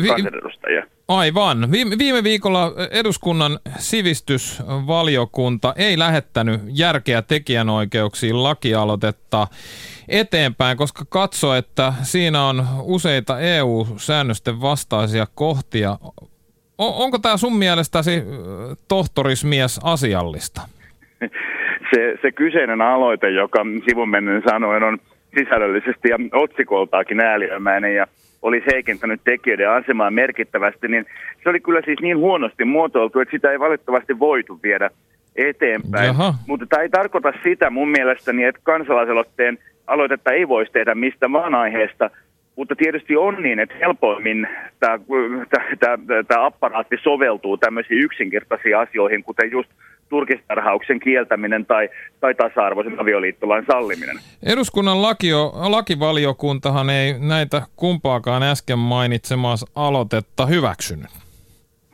[0.09, 0.87] kansanedustajia.
[1.09, 1.73] Aivan.
[1.73, 9.47] Viime, viime viikolla eduskunnan sivistysvaliokunta ei lähettänyt järkeä tekijänoikeuksiin lakialoitetta
[10.09, 15.99] eteenpäin, koska katsoo, että siinä on useita EU-säännösten vastaisia kohtia.
[16.79, 18.23] O- onko tämä sun mielestäsi
[18.89, 20.61] tohtorismies asiallista?
[21.95, 23.59] Se, se kyseinen aloite, joka
[23.89, 24.99] sivumennen sanoen on
[25.39, 28.07] sisällöllisesti ja otsikoltaakin ääliömäinen ja
[28.43, 31.07] olisi heikentänyt tekijöiden asemaa merkittävästi, niin
[31.43, 34.91] se oli kyllä siis niin huonosti muotoiltu, että sitä ei valitettavasti voitu viedä
[35.37, 36.07] eteenpäin.
[36.07, 36.35] Jaha.
[36.47, 41.55] Mutta tämä ei tarkoita sitä mun mielestäni, että kansalaisaloitteen aloitetta ei voisi tehdä mistä vaan
[41.55, 42.11] aiheesta,
[42.57, 44.49] mutta tietysti on niin, että helpoimmin
[44.81, 44.99] tämä,
[45.81, 49.71] tämä, tämä apparaatti soveltuu tämmöisiin yksinkertaisiin asioihin, kuten just
[50.09, 51.89] turkistarhauksen kieltäminen tai,
[52.21, 54.17] tai tasa-arvoisen avioliittolain salliminen.
[54.47, 61.11] Eduskunnan lakio, lakivaliokuntahan ei näitä kumpaakaan äsken mainitsemaas aloitetta hyväksynyt.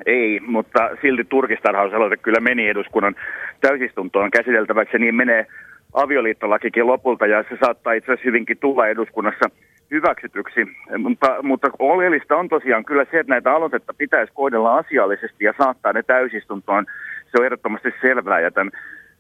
[0.07, 3.15] Ei, mutta silti turkistarhausaloite kyllä meni eduskunnan
[3.61, 5.47] täysistuntoon käsiteltäväksi, niin menee
[5.93, 9.51] avioliittolakikin lopulta ja se saattaa itse asiassa hyvinkin tulla eduskunnassa
[9.91, 10.61] hyväksytyksi.
[10.99, 15.93] Mutta, mutta oleellista on tosiaan kyllä se, että näitä aloitetta pitäisi kohdella asiallisesti ja saattaa
[15.93, 16.87] ne täysistuntoon
[17.33, 18.73] se on ehdottomasti selvää ja tämän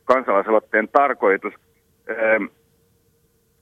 [0.04, 1.54] kansalaisaloitteen tarkoitus.
[2.10, 2.44] Ähm,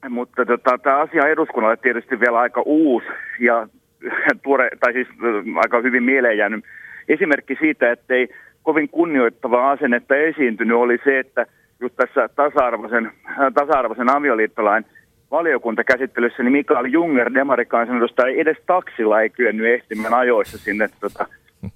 [0.08, 3.06] mutta tota, tämä asia eduskunnalle tietysti vielä aika uusi
[3.40, 3.68] ja
[4.42, 5.08] tuore, tai siis
[5.56, 6.64] aika hyvin mieleen jäänyt
[7.08, 8.28] esimerkki siitä, että ei
[8.62, 11.46] kovin kunnioittavaa asennetta esiintynyt, oli se, että
[11.80, 14.84] just tässä tasa-arvoisen, äh, tasa-arvoisen avioliittolain
[15.30, 21.26] valiokuntakäsittelyssä, niin Mikael Junger, demarikansanedustaja, edes taksilla ei kyennyt ehtimään ajoissa sinne tota,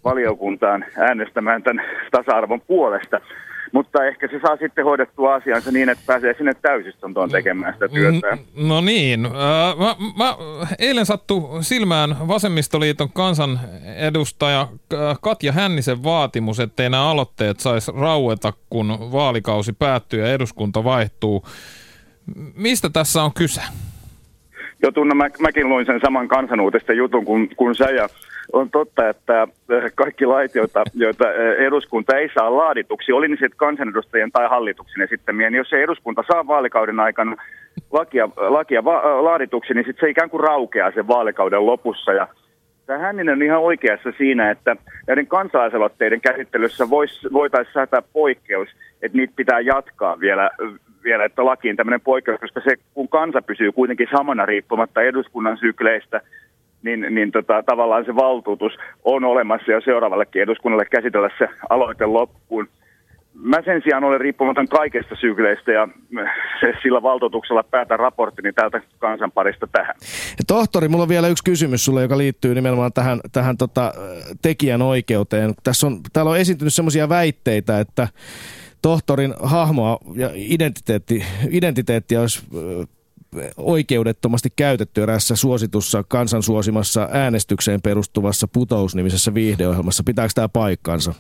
[0.05, 3.20] valiokuntaan äänestämään tämän tasa-arvon puolesta.
[3.72, 8.39] Mutta ehkä se saa sitten hoidettua asiansa niin, että pääsee sinne täysistuntoon tekemään sitä työtä.
[8.57, 9.26] No niin.
[9.26, 9.32] Äh,
[9.78, 10.37] mä, mä,
[10.78, 18.99] eilen sattu silmään Vasemmistoliiton kansanedustaja äh, Katja Hännisen vaatimus, ettei nämä aloitteet saisi raueta, kun
[19.12, 21.45] vaalikausi päättyy ja eduskunta vaihtuu.
[22.57, 23.61] Mistä tässä on kyse?
[24.82, 28.09] Joo, mä, mäkin luin sen saman kansanuutisten jutun kuin, kuin sä ja
[28.55, 29.48] on totta, että
[29.94, 35.50] kaikki lait, joita, joita eduskunta ei saa laadituksi, oli ne sitten kansanedustajien tai hallituksen esittämiä,
[35.50, 37.36] niin jos se eduskunta saa vaalikauden aikana
[37.92, 42.12] lakia, lakia va- laadituksi, niin sitten se ikään kuin raukeaa sen vaalikauden lopussa.
[42.12, 42.28] Ja
[42.86, 44.76] Tämä Hänninen on ihan oikeassa siinä, että
[45.07, 46.90] näiden kansalaisaloitteiden käsittelyssä
[47.32, 48.68] voitaisiin säätää poikkeus,
[49.02, 50.50] että niitä pitää jatkaa vielä,
[51.05, 56.20] vielä että lakiin tämmöinen poikkeus, koska se, kun kansa pysyy kuitenkin samana riippumatta eduskunnan sykleistä,
[56.85, 58.72] niin, niin tota, tavallaan se valtuutus
[59.05, 62.68] on olemassa jo seuraavallekin eduskunnalle käsitellä se aloite loppuun
[63.35, 65.89] mä sen sijaan olen riippumaton kaikesta sykleistä ja
[66.61, 69.95] se, sillä valtuutuksella päätän raporttini täältä kansanparista tähän.
[70.39, 73.93] Ja tohtori, mulla on vielä yksi kysymys sulle, joka liittyy nimenomaan tähän, tähän tota,
[74.43, 75.55] tekijän oikeuteen.
[75.64, 78.09] Tässä on, täällä on esiintynyt sellaisia väitteitä, että
[78.82, 82.47] tohtorin hahmoa ja identiteetti, identiteettiä olisi
[83.57, 90.03] oikeudettomasti käytetty erässä suositussa kansansuosimassa äänestykseen perustuvassa putousnimisessä viihdeohjelmassa.
[90.07, 91.14] Pitääkö tämä paikkansa?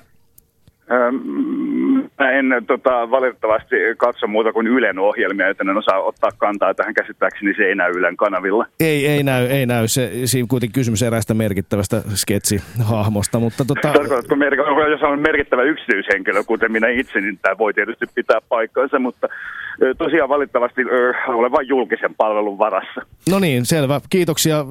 [2.18, 6.94] Mä en tota, valitettavasti katso muuta kuin Ylen ohjelmia, joten en osaa ottaa kantaa tähän
[6.94, 8.66] käsittääkseni, se ei näy Ylen kanavilla.
[8.80, 9.88] Ei, ei näy, ei näy.
[9.88, 13.92] Se, siinä kuitenkin kysymys eräästä merkittävästä sketsihahmosta, mutta tota...
[13.92, 14.34] Tarkoitatko,
[14.90, 19.28] jos on merkittävä yksityishenkilö, kuten minä itse, niin tämä voi tietysti pitää paikkansa, mutta
[19.98, 20.82] tosiaan valitettavasti
[21.28, 23.00] olen vain julkisen palvelun varassa.
[23.30, 24.00] No niin, selvä.
[24.10, 24.64] Kiitoksia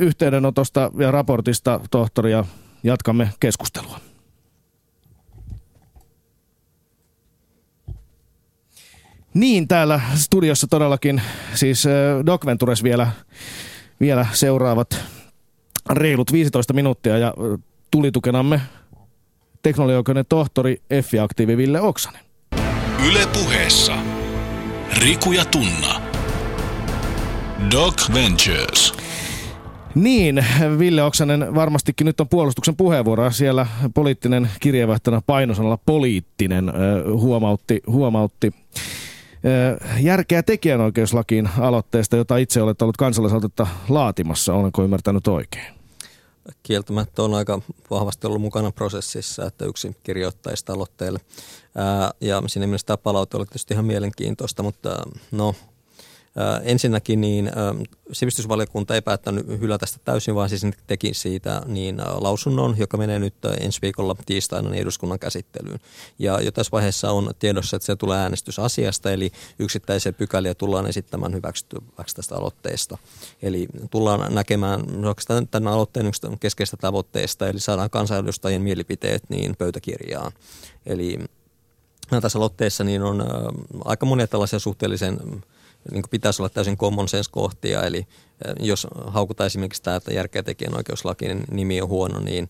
[0.00, 2.44] yhteydenotosta ja raportista, tohtori, ja
[2.84, 4.11] jatkamme keskustelua.
[9.34, 11.22] Niin, täällä studiossa todellakin
[11.54, 11.84] siis
[12.26, 13.08] Doc Ventures vielä,
[14.00, 15.04] vielä seuraavat
[15.90, 17.34] reilut 15 minuuttia ja
[17.90, 18.60] tulitukenamme
[19.62, 22.20] teknologioikeuden tohtori F-aktiivi Ville Oksanen.
[23.08, 23.96] Yle puheessa
[24.98, 26.02] Riku ja Tunna.
[27.70, 28.94] Doc Ventures.
[29.94, 30.44] Niin,
[30.78, 33.30] Ville Oksanen varmastikin nyt on puolustuksen puheenvuoroa.
[33.30, 36.72] Siellä poliittinen kirjeenvaihtajana painosanalla poliittinen
[37.12, 38.54] huomautti, huomautti
[40.00, 44.54] järkeä tekijänoikeuslakiin aloitteesta, jota itse olet ollut kansalaisaloitetta laatimassa.
[44.54, 45.74] Olenko ymmärtänyt oikein?
[46.62, 51.18] Kieltämättä on aika vahvasti ollut mukana prosessissa, että yksi kirjoittajista aloitteelle.
[52.20, 55.54] ja siinä mielessä tämä palaute oli tietysti ihan mielenkiintoista, mutta no
[56.62, 57.50] Ensinnäkin niin
[58.12, 63.34] sivistysvaliokunta ei päättänyt hylätä sitä täysin, vaan siis teki siitä niin lausunnon, joka menee nyt
[63.60, 65.80] ensi viikolla tiistaina niin eduskunnan käsittelyyn.
[66.18, 71.34] Ja jo tässä vaiheessa on tiedossa, että se tulee äänestysasiasta, eli yksittäisiä pykäliä tullaan esittämään
[71.34, 72.98] hyväksyttäväksi tästä aloitteesta.
[73.42, 80.32] Eli tullaan näkemään oikeastaan tämän aloitteen yksi keskeistä tavoitteesta, eli saadaan kansanedustajien mielipiteet niin pöytäkirjaan.
[80.86, 81.18] Eli
[82.20, 83.24] tässä aloitteessa niin on
[83.84, 85.18] aika monia tällaisia suhteellisen
[85.90, 88.06] niin pitäisi olla täysin common sense kohtia, eli
[88.60, 92.48] jos haukutaan esimerkiksi tämä, että järkeä tekijänoikeuslakien nimi on huono, niin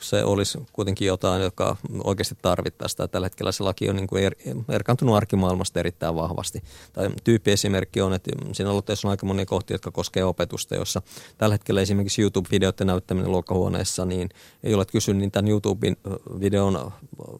[0.00, 3.10] se olisi kuitenkin jotain, joka oikeasti tarvittaisiin.
[3.10, 4.34] Tällä hetkellä se laki on niin kuin er,
[4.68, 6.62] erkaantunut arkimaailmasta erittäin vahvasti.
[6.92, 11.02] Tai tyyppiesimerkki on, että siinä aloitteessa on aika monia kohtia, jotka koskevat opetusta, jossa
[11.38, 14.28] tällä hetkellä esimerkiksi YouTube-videoiden näyttäminen luokkahuoneessa, niin
[14.62, 16.92] ei ole kysynyt niin tämän YouTube-videon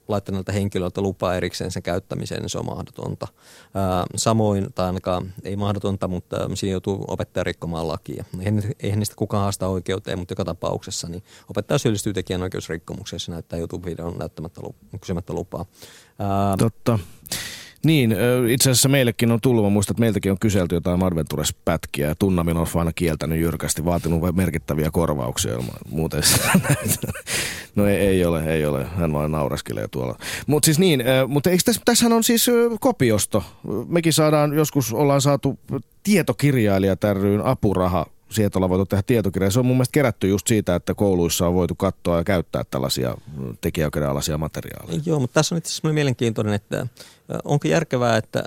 [0.09, 3.29] laittaneelta henkilöltä lupaa erikseen sen käyttämiseen, niin se on mahdotonta.
[4.17, 8.25] Samoin, tai ainakaan ei mahdotonta, mutta siinä joutuu opettaja rikkomaan lakia.
[8.39, 13.59] Eihän, eihän niistä kukaan haasta oikeuteen, mutta joka tapauksessa niin opettaja syyllistyy tekijänoikeusrikkomukseen, se näyttää
[13.59, 14.61] YouTube-videon näyttämättä
[15.01, 15.65] kysymättä lupaa.
[16.19, 16.99] Ää, Totta.
[17.85, 18.17] Niin,
[18.49, 22.57] itse asiassa meillekin on tullut, mä muistan, että meiltäkin on kyselty jotain Adventures-pätkiä ja Tunnamin
[22.57, 25.59] on aina kieltänyt jyrkästi, vaatinut merkittäviä korvauksia.
[25.91, 26.23] Muuten
[27.77, 30.19] no ei, ei, ole, ei ole, hän vaan nauraskelee tuolla.
[30.47, 32.47] Mutta siis niin, mutta eikö tässä, tässähän on siis
[32.81, 33.45] kopiosto.
[33.89, 35.59] Mekin saadaan, joskus ollaan saatu
[36.03, 39.51] tietokirjailija ryyn apuraha sieltä ollaan voitu tehdä tietokirja.
[39.51, 43.15] Se on mun mielestä kerätty just siitä, että kouluissa on voitu katsoa ja käyttää tällaisia
[43.61, 45.01] tekijäoikeuden materiaaleja.
[45.07, 46.87] Joo, mutta tässä on itse asiassa mielenkiintoinen, että
[47.45, 48.45] onko järkevää, että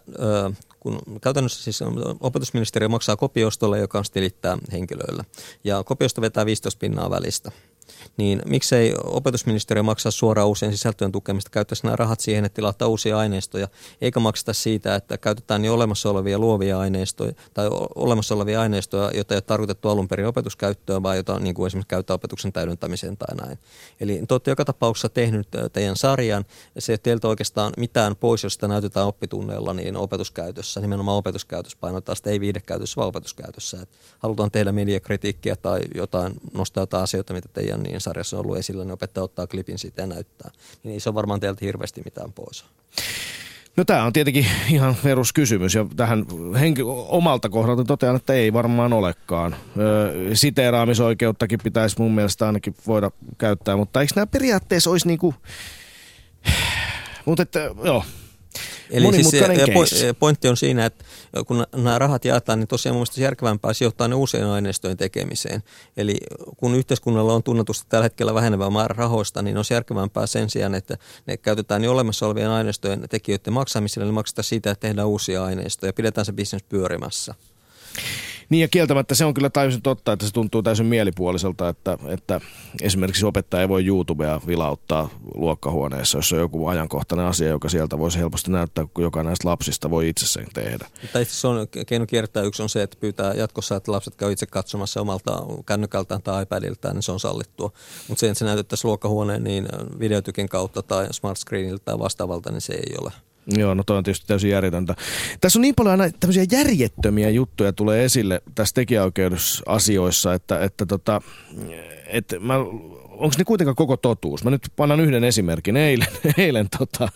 [0.80, 1.80] kun käytännössä siis
[2.20, 5.24] opetusministeriö maksaa kopiostolle, joka on tilittää henkilöillä.
[5.64, 7.52] Ja kopiosto vetää 15 pinnaa välistä
[8.18, 13.18] niin miksei opetusministeriö maksaa suoraan uusien sisältöjen tukemista, käyttäisi nämä rahat siihen, että tilataan uusia
[13.18, 13.68] aineistoja,
[14.02, 19.34] eikä makseta siitä, että käytetään jo olemassa olevia luovia aineistoja tai olemassa olevia aineistoja, joita
[19.34, 23.36] ei ole tarkoitettu alun perin opetuskäyttöön, vaan jota niin kuin esimerkiksi käyttää opetuksen täydentämiseen tai
[23.36, 23.60] näin.
[24.00, 28.44] Eli te olette joka tapauksessa tehnyt teidän sarjan, ja se ei teiltä oikeastaan mitään pois,
[28.44, 33.82] jos sitä näytetään oppitunneilla, niin opetuskäytössä, nimenomaan opetuskäytössä painotetaan sitä ei viidekäytössä, vaan opetuskäytössä.
[33.82, 38.58] Et halutaan tehdä mediakritiikkiä tai jotain, nostaa jotain asioita, mitä teidän niin sarjassa on ollut
[38.58, 40.52] esillä, niin opettaja ottaa klipin siitä ja näyttää.
[40.84, 42.66] Niin ei se ole varmaan teiltä hirveästi mitään pois.
[43.78, 46.26] No tämä on tietenkin ihan peruskysymys ja tähän
[46.60, 49.56] henki, omalta kohdalta totean, että ei varmaan olekaan.
[49.78, 55.36] Öö, siteeraamisoikeuttakin pitäisi mun mielestä ainakin voida käyttää, mutta eikö nämä periaatteessa olisi niinku...
[57.26, 58.04] Mutta että joo,
[58.90, 60.14] Eli siis se, po- case.
[60.14, 61.06] pointti on siinä, että
[61.48, 65.64] kun nämä rahat jaetaan, niin tosiaan mun mielestä järkevämpää sijoittaa ne uusien aineistojen tekemiseen.
[65.98, 66.18] Eli
[66.58, 70.98] kun yhteiskunnalla on tunnetusti tällä hetkellä vähenevä määrä rahoista, niin on järkevämpää sen sijaan, että
[71.26, 75.90] ne käytetään jo olemassa olevien aineistojen tekijöiden maksamiselle, niin maksetaan siitä, että tehdään uusia aineistoja
[75.90, 77.34] ja pidetään se bisnes pyörimässä.
[78.50, 82.42] Niin ja kieltämättä se on kyllä täysin totta, että se tuntuu täysin mielipuoliselta, että, että
[82.82, 88.20] esimerkiksi opettaja ei voi YouTubea vilauttaa luokkahuoneessa, jos on joku ajankohtainen asia, joka sieltä voisi
[88.20, 90.88] helposti näyttää, kun jokainen näistä lapsista voi itse sen tehdä.
[91.14, 94.46] Tai itse on, keino kiertää yksi on se, että pyytää jatkossa, että lapset käy itse
[94.46, 97.72] katsomassa omalta kännykältään tai iPadiltaan, niin se on sallittua.
[98.08, 99.68] Mutta se, että se näytettäisiin luokkahuoneen niin
[100.00, 103.12] videotykin kautta tai smart screeniltä tai vastaavalta, niin se ei ole.
[103.56, 104.96] Joo, no toi on tietysti täysin järjetöntä.
[105.42, 111.22] Tässä on niin paljon aina tämmöisiä järjettömiä juttuja tulee esille tässä tekijäoikeusasioissa, että, että tota,
[112.08, 112.58] että mä,
[113.10, 114.44] onko ne kuitenkaan koko totuus?
[114.44, 115.78] Mä nyt pannan yhden esimerkin.
[115.78, 117.10] Eilen, eilen tota,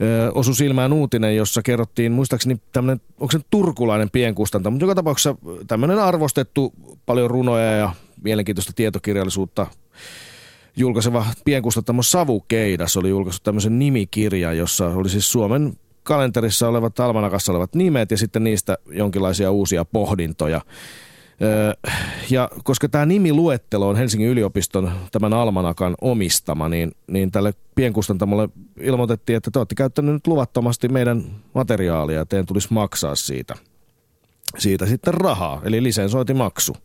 [0.00, 5.34] ö, osui silmään uutinen, jossa kerrottiin, muistaakseni tämmöinen, onko se turkulainen pienkustanta, mutta joka tapauksessa
[5.66, 6.72] tämmöinen arvostettu
[7.06, 7.92] paljon runoja ja
[8.22, 9.66] mielenkiintoista tietokirjallisuutta
[10.76, 17.74] julkaiseva pienkustantamo Savukeidas oli julkaissut tämmöisen nimikirjan, jossa oli siis Suomen kalenterissa olevat, almanakassa olevat
[17.74, 20.60] nimet ja sitten niistä jonkinlaisia uusia pohdintoja.
[22.30, 28.48] Ja koska tämä nimiluettelo on Helsingin yliopiston tämän almanakan omistama, niin, niin tälle pienkustantamolle
[28.80, 31.24] ilmoitettiin, että te olette käyttäneet nyt luvattomasti meidän
[31.54, 33.54] materiaalia ja teidän tulisi maksaa siitä,
[34.58, 36.76] siitä sitten rahaa, eli lisensointimaksu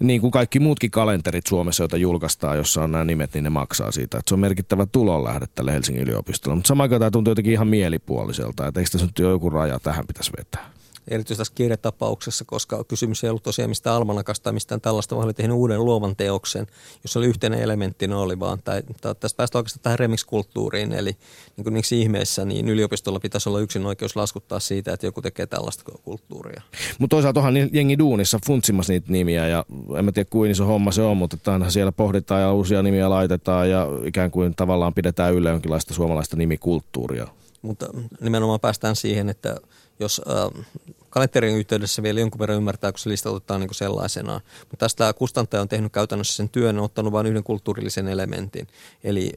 [0.00, 3.90] niin kuin kaikki muutkin kalenterit Suomessa, joita julkaistaan, jossa on nämä nimet, niin ne maksaa
[3.90, 4.18] siitä.
[4.18, 6.56] Että se on merkittävä tulonlähde tälle Helsingin yliopistolle.
[6.56, 9.80] Mutta samaan aikaan tämä tuntuu jotenkin ihan mielipuoliselta, että eikö tässä nyt jo joku raja
[9.80, 10.77] tähän pitäisi vetää.
[11.10, 15.34] Erityisesti tässä kirjatapauksessa, koska kysymys ei ollut tosiaan mistään almanakasta tai mistään tällaista, vaan oli
[15.34, 16.66] tehnyt uuden luovan teoksen,
[17.02, 18.58] jossa oli yhteinen elementti, oli vaan.
[18.64, 21.16] Tai, tai tästä päästä oikeastaan tähän remix-kulttuuriin, eli
[21.56, 25.46] niin kuin miksi ihmeessä, niin yliopistolla pitäisi olla yksin oikeus laskuttaa siitä, että joku tekee
[25.46, 26.62] tällaista kulttuuria.
[26.98, 29.64] Mutta toisaalta onhan ni- jengi duunissa funtsimassa niitä nimiä ja
[29.98, 33.10] en mä tiedä kuinka iso homma se on, mutta aina siellä pohditaan ja uusia nimiä
[33.10, 37.28] laitetaan ja ikään kuin tavallaan pidetään yllä jonkinlaista suomalaista nimikulttuuria.
[37.62, 37.86] Mutta
[38.20, 39.56] nimenomaan päästään siihen, että
[40.00, 40.64] jos äh,
[41.10, 44.40] kalenterin yhteydessä vielä jonkun verran ymmärtää, kun se lista otetaan niin sellaisenaan.
[44.60, 48.66] Mutta tästä kustantaja on tehnyt käytännössä sen työn, ottanut vain yhden kulttuurillisen elementin.
[49.04, 49.32] Eli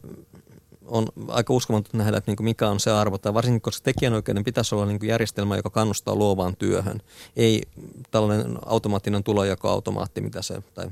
[0.86, 4.76] on aika uskomatonta nähdä, että niin mikä on se arvo, tai varsinkin koska tekijänoikeuden pitäisi
[4.76, 7.02] olla niin järjestelmä, joka kannustaa luovaan työhön.
[7.36, 7.64] Ei
[8.12, 10.88] tällainen automaattinen tulojakoautomaatti, mitä se, tai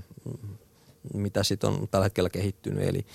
[1.14, 2.88] mitä sitten on tällä hetkellä kehittynyt.
[2.88, 3.06] Eli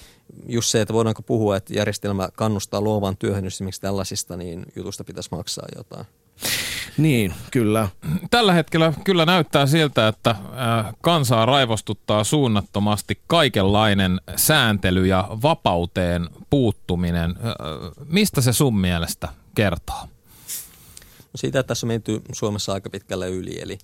[0.46, 5.28] just se, että voidaanko puhua, että järjestelmä kannustaa luovaan työhön esimerkiksi tällaisista, niin jutusta pitäisi
[5.32, 6.06] maksaa jotain.
[6.98, 7.88] Niin, kyllä.
[8.30, 10.34] Tällä hetkellä kyllä näyttää siltä, että
[11.00, 17.34] kansaa raivostuttaa suunnattomasti kaikenlainen sääntely ja vapauteen puuttuminen.
[18.06, 20.00] Mistä se sun mielestä kertoo?
[21.16, 23.60] No siitä, että tässä on menty Suomessa aika pitkälle yli.
[23.62, 23.78] Eli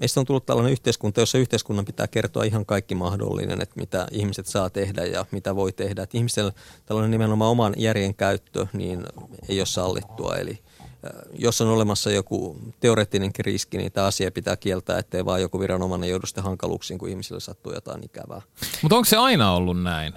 [0.00, 4.46] meistä on tullut tällainen yhteiskunta, jossa yhteiskunnan pitää kertoa ihan kaikki mahdollinen, että mitä ihmiset
[4.46, 6.02] saa tehdä ja mitä voi tehdä.
[6.02, 6.52] Että ihmisellä
[6.86, 9.04] tällainen nimenomaan oman järjen käyttö niin
[9.48, 10.36] ei ole sallittua.
[10.36, 10.58] Eli
[11.38, 16.10] jos on olemassa joku teoreettinenkin riski, niin tämä asia pitää kieltää, ettei vaan joku viranomainen
[16.10, 18.42] joudu sitten hankaluuksiin, kun ihmisille sattuu jotain ikävää.
[18.82, 20.12] Mutta onko se aina ollut näin?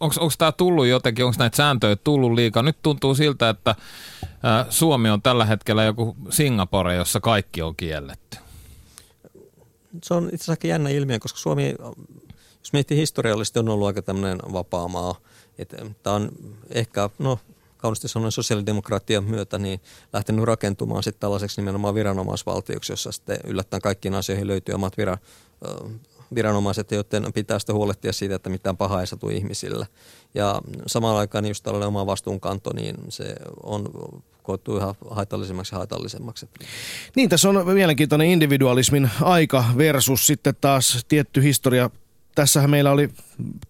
[0.00, 2.62] Onko tämä tullut jotenkin, onko näitä sääntöjä tullut liikaa?
[2.62, 3.74] Nyt tuntuu siltä, että
[4.70, 8.38] Suomi on tällä hetkellä joku Singapore, jossa kaikki on kielletty.
[10.04, 11.74] Se on itse asiassa aika jännä ilmiö, koska Suomi,
[12.58, 15.14] jos miettii historiallisesti, on ollut aika tämmöinen vapaa maa.
[16.02, 16.30] Tämä on
[16.70, 17.38] ehkä, no
[17.80, 19.80] kaunisti sanoen sosiaalidemokratian myötä niin
[20.12, 25.18] lähtenyt rakentumaan sitten tällaiseksi nimenomaan viranomaisvaltioksi, jossa sitten yllättäen kaikkiin asioihin löytyy omat vira,
[26.34, 29.86] viranomaiset, joiden pitää sitten huolehtia siitä, että mitään pahaa ei satu ihmisille.
[30.34, 33.88] Ja samalla aikaan just tällainen oma vastuunkanto, niin se on
[34.42, 36.48] koettu ihan haitallisemmaksi ja haitallisemmaksi.
[37.16, 41.90] Niin, tässä on mielenkiintoinen individualismin aika versus sitten taas tietty historia
[42.34, 43.08] tässähän meillä oli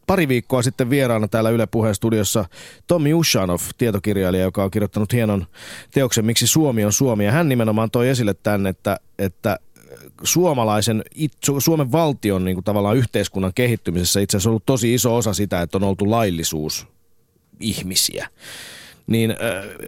[0.07, 2.45] pari viikkoa sitten vieraana täällä Yle Puheen studiossa
[2.87, 5.47] Tommi Ushanov, tietokirjailija, joka on kirjoittanut hienon
[5.95, 7.25] teoksen Miksi Suomi on Suomi.
[7.25, 9.59] Ja hän nimenomaan toi esille tämän, että, että
[10.23, 11.05] suomalaisen,
[11.59, 15.79] Suomen valtion niin kuin tavallaan yhteiskunnan kehittymisessä itse asiassa ollut tosi iso osa sitä, että
[15.79, 16.87] on oltu laillisuus
[17.61, 18.29] ihmisiä.
[19.07, 19.37] Niin äh,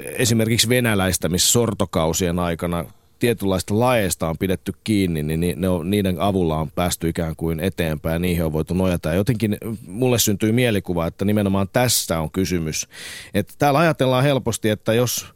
[0.03, 2.85] esimerkiksi venäläistämis sortokausien aikana
[3.23, 8.13] tietynlaista laeista on pidetty kiinni, niin ne on, niiden avulla on päästy ikään kuin eteenpäin
[8.13, 9.09] ja niihin on voitu nojata.
[9.09, 12.89] Ja jotenkin mulle syntyy mielikuva, että nimenomaan tässä on kysymys.
[13.35, 15.27] Että täällä ajatellaan helposti, että jos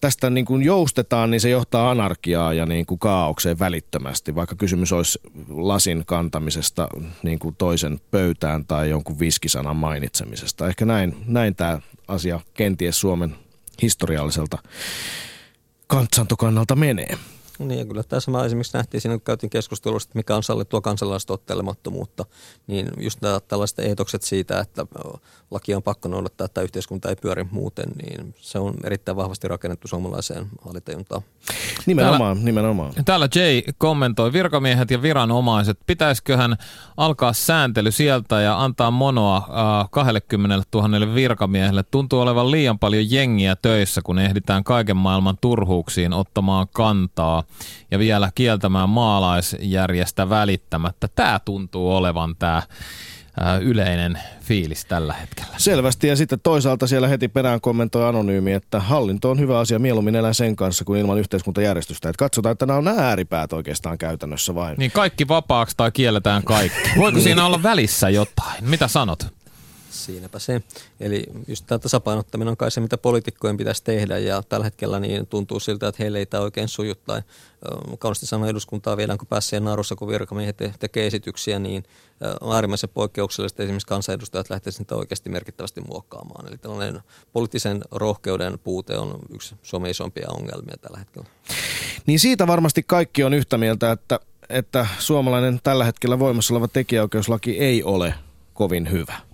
[0.00, 4.92] tästä niin kuin joustetaan, niin se johtaa anarkiaa ja niin kuin kaaukseen välittömästi, vaikka kysymys
[4.92, 5.18] olisi
[5.48, 6.88] lasin kantamisesta
[7.22, 10.68] niin kuin toisen pöytään tai jonkun viskisanan mainitsemisesta.
[10.68, 13.34] Ehkä näin, näin tämä asia kenties Suomen
[13.82, 14.58] historialliselta
[15.94, 17.18] kansantokannalta menee.
[17.58, 20.80] Niin ja kyllä tässä mä esimerkiksi nähtiin siinä, kun käytiin keskustelua, että mikä on sallittua
[20.80, 22.24] kansalaistottelemattomuutta,
[22.66, 24.86] niin just nämä tällaiset eetokset siitä, että
[25.50, 29.88] laki on pakko noudattaa, että yhteiskunta ei pyöri muuten, niin se on erittäin vahvasti rakennettu
[29.88, 31.22] suomalaiseen haalitajuntaan.
[31.86, 32.92] Nimenomaan, täällä, nimenomaan.
[33.04, 36.56] Täällä Jay kommentoi, virkamiehet ja viranomaiset, pitäisiköhän
[36.96, 41.82] alkaa sääntely sieltä ja antaa monoa äh, 20 000 virkamiehelle.
[41.82, 47.43] Tuntuu olevan liian paljon jengiä töissä, kun ehditään kaiken maailman turhuuksiin ottamaan kantaa
[47.90, 51.08] ja vielä kieltämään maalaisjärjestä välittämättä.
[51.08, 52.62] Tämä tuntuu olevan tämä
[53.60, 55.50] yleinen fiilis tällä hetkellä.
[55.56, 60.16] Selvästi ja sitten toisaalta siellä heti perään kommentoi anonyymi, että hallinto on hyvä asia, mieluummin
[60.16, 62.08] elää sen kanssa kuin ilman yhteiskuntajärjestystä.
[62.08, 64.76] Että katsotaan, että nämä on nämä ääripäät oikeastaan käytännössä vain.
[64.78, 66.90] Niin kaikki vapaaksi tai kielletään kaikki.
[66.96, 68.64] Voiko siinä olla välissä jotain?
[68.64, 69.26] Mitä sanot?
[69.94, 70.62] Siinäpä se.
[71.00, 75.26] Eli just tämä tasapainottaminen on kai se, mitä poliitikkojen pitäisi tehdä ja tällä hetkellä niin
[75.26, 77.22] tuntuu siltä, että heille ei tämä oikein suju tai
[77.98, 81.84] kaunisti sanoa eduskuntaa vielä, kun pääsee narussa, kun virkamiehet tekee esityksiä, niin
[82.52, 86.48] äärimmäisen poikkeuksellista esimerkiksi kansanedustajat lähtevät sitä oikeasti merkittävästi muokkaamaan.
[86.48, 87.00] Eli tällainen
[87.32, 91.28] poliittisen rohkeuden puute on yksi Suomen isompia ongelmia tällä hetkellä.
[92.06, 97.58] Niin siitä varmasti kaikki on yhtä mieltä, että, että suomalainen tällä hetkellä voimassa oleva tekijäoikeuslaki
[97.58, 98.14] ei ole
[98.54, 99.33] kovin hyvä.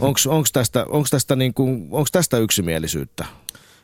[0.00, 3.24] Onko tästä, onks tästä, niinku, onks tästä yksimielisyyttä?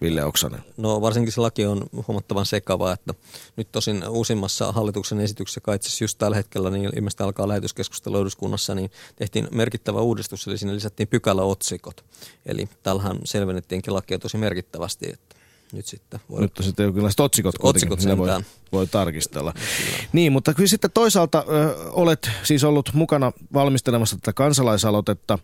[0.01, 0.61] Ville Oksanen?
[0.77, 3.15] No varsinkin se laki on huomattavan sekava, että
[3.57, 8.75] nyt tosin uusimmassa hallituksen esityksessä, kai itse just tällä hetkellä, niin ilmeisesti alkaa lähetyskeskustelu eduskunnassa,
[8.75, 12.05] niin tehtiin merkittävä uudistus, eli sinne lisättiin pykäläotsikot.
[12.47, 15.37] Eli tällähän selvennettiinkin lakia tosi merkittävästi, että
[15.73, 16.41] nyt sitten voi...
[16.41, 18.29] Nyt sitten jonkinlaiset otsikot, otsikot voi,
[18.73, 19.53] voi tarkistella.
[19.53, 20.09] Kyllä.
[20.13, 25.39] Niin, mutta kyllä sitten toisaalta ö, olet siis ollut mukana valmistelemassa tätä kansalaisaloitetta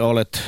[0.00, 0.42] olet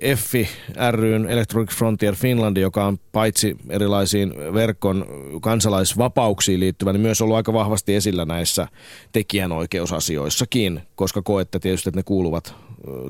[0.00, 0.48] EFFI
[0.90, 5.06] ryn Electronic Frontier Finland, joka on paitsi erilaisiin verkon
[5.40, 8.68] kansalaisvapauksiin liittyvä, niin myös ollut aika vahvasti esillä näissä
[9.12, 12.54] tekijänoikeusasioissakin, koska koette tietysti, että ne kuuluvat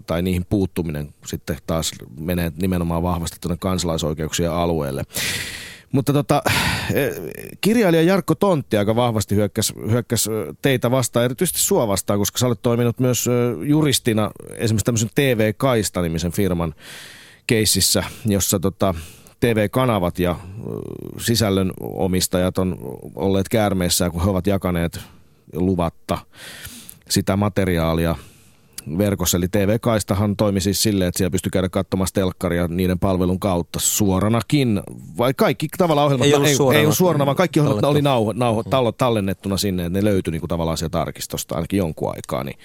[0.07, 5.05] tai niihin puuttuminen sitten taas menee nimenomaan vahvasti tuonne kansalaisoikeuksien alueelle.
[5.93, 6.43] Mutta tota,
[6.95, 7.15] eh,
[7.61, 10.29] kirjailija Jarkko Tontti aika vahvasti hyökkäsi, hyökkäs
[10.63, 13.27] teitä vastaan, erityisesti sua vastaan, koska sä olet toiminut myös
[13.63, 16.75] juristina esimerkiksi tämmöisen TV-kaista-nimisen firman
[17.47, 18.95] keississä, jossa tota,
[19.41, 20.37] TV-kanavat ja
[21.19, 22.79] sisällön omistajat on
[23.15, 25.01] olleet käärmeissä, kun he ovat jakaneet
[25.53, 26.19] luvatta
[27.09, 28.17] sitä materiaalia–
[28.99, 29.37] verkossa.
[29.37, 34.83] Eli TV-kaistahan toimi siis silleen, että siellä pystyi käydä katsomassa telkkaria niiden palvelun kautta suoranakin.
[35.19, 38.03] Vai kaikki tavallaan ohjelmat, ei ollut ei, suorana, ei ollut suorana vaan kaikki ohjelmat oli
[38.03, 42.11] nauho, nauho, tallo, tallennettuna sinne, että ne löytyi niin kuin tavallaan sieltä arkistosta ainakin jonkun
[42.11, 42.45] aikaa.
[42.45, 42.59] Niin,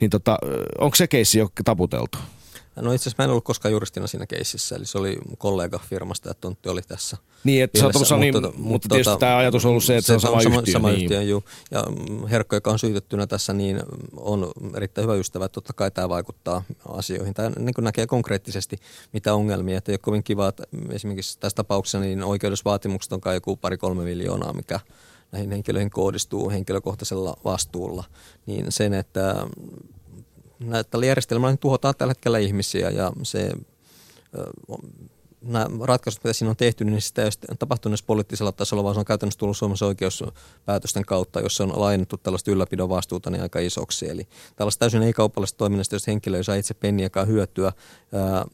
[0.00, 0.38] niin tota,
[0.80, 2.18] onko se keissi jo taputeltu?
[2.76, 6.28] No itse asiassa mä en ollut koskaan juristina siinä keississä, eli se oli kollega firmasta
[6.28, 7.16] ja Tontti oli tässä.
[7.44, 10.06] Niin, että mielessä, sä niin, mutta, mutta tietysti tota, tämä ajatus on ollut se, että
[10.06, 10.72] se, se on sama, sama yhtiö.
[10.72, 11.02] Sama niin.
[11.02, 11.44] yhtiö, juu.
[11.70, 11.84] Ja
[12.30, 13.80] Herkko, joka on syytettynä tässä, niin
[14.16, 17.34] on erittäin hyvä ystävä, että totta kai tämä vaikuttaa asioihin.
[17.34, 18.76] Tämä niin kuin näkee konkreettisesti,
[19.12, 23.36] mitä ongelmia, että ei ole kovin kiva, että esimerkiksi tässä tapauksessa niin oikeudesvaatimukset on kai
[23.36, 24.80] joku pari-kolme miljoonaa, mikä
[25.32, 28.04] näihin henkilöihin kohdistuu henkilökohtaisella vastuulla,
[28.46, 29.46] niin sen, että
[30.90, 33.50] tällä järjestelmällä tuhotaan tällä hetkellä ihmisiä ja se
[35.44, 38.98] nämä ratkaisut, mitä siinä on tehty, niin sitä ei ole tapahtunut poliittisella tasolla, vaan se
[38.98, 44.10] on käytännössä tullut Suomessa oikeuspäätösten kautta, jossa on laajennettu tällaista ylläpidon vastuuta niin aika isoksi.
[44.10, 47.72] Eli tällaista täysin ei-kaupallisesta toiminnasta, jos henkilö ei saa itse penniäkään hyötyä,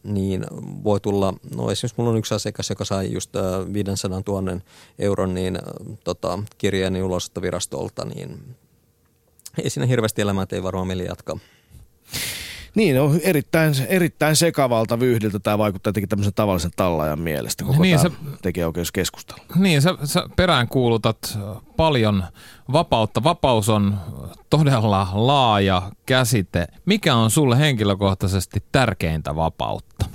[0.02, 0.46] niin
[0.84, 4.60] voi tulla, no esimerkiksi mulla on yksi asiakas, joka sai just ää, 500 000
[4.98, 5.58] euron niin,
[6.04, 8.56] tota, kirjeeni ulosottovirastolta, niin
[9.62, 11.38] ei siinä hirveästi elämää, ei varmaan meille jatkaa.
[12.74, 18.00] Niin, on erittäin, erittäin sekavalta vyhdiltä tämä vaikuttaa jotenkin tämmöisen tavallisen tallajan mielestä koko niin,
[18.00, 19.38] tämä tekijäoikeuskeskustelu.
[19.54, 21.38] Niin, sä, sä peräänkuulutat
[21.76, 22.24] paljon
[22.72, 23.24] vapautta.
[23.24, 23.98] Vapaus on
[24.50, 26.66] todella laaja käsite.
[26.84, 30.06] Mikä on sulle henkilökohtaisesti tärkeintä vapautta?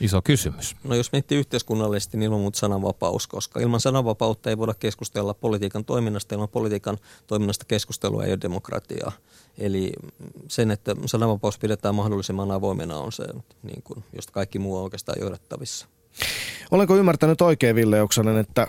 [0.00, 0.76] Iso kysymys.
[0.84, 5.84] No jos miettii yhteiskunnallisesti, niin ilman muuta sananvapaus, koska ilman sananvapautta ei voida keskustella politiikan
[5.84, 9.12] toiminnasta, ilman politiikan toiminnasta keskustelua ei ole demokratiaa.
[9.58, 9.92] Eli
[10.48, 13.24] sen, että sananvapaus pidetään mahdollisimman avoimena on se,
[13.62, 15.86] niin kuin, josta kaikki muu on oikeastaan johdettavissa.
[16.70, 18.66] Olenko ymmärtänyt oikein, Ville Oksanen, että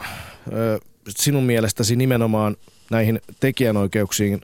[0.53, 0.79] ö,
[1.09, 2.57] sinun mielestäsi nimenomaan
[2.91, 4.41] näihin tekijänoikeuksiin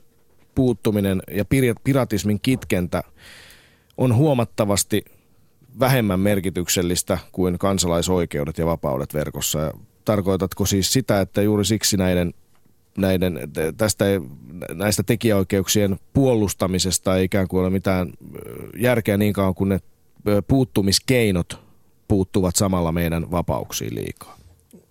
[0.54, 1.44] puuttuminen ja
[1.84, 3.02] piratismin kitkentä
[3.96, 5.04] on huomattavasti
[5.80, 9.58] vähemmän merkityksellistä kuin kansalaisoikeudet ja vapaudet verkossa.
[9.58, 9.72] Ja
[10.04, 12.34] tarkoitatko siis sitä, että juuri siksi näiden,
[12.98, 13.40] näiden
[13.76, 14.04] tästä
[14.74, 18.12] näistä tekijäoikeuksien puolustamisesta ei ikään kuin ole mitään
[18.76, 19.80] järkeä niin kauan kuin ne
[20.48, 21.60] puuttumiskeinot
[22.08, 24.38] puuttuvat samalla meidän vapauksiin liikaa?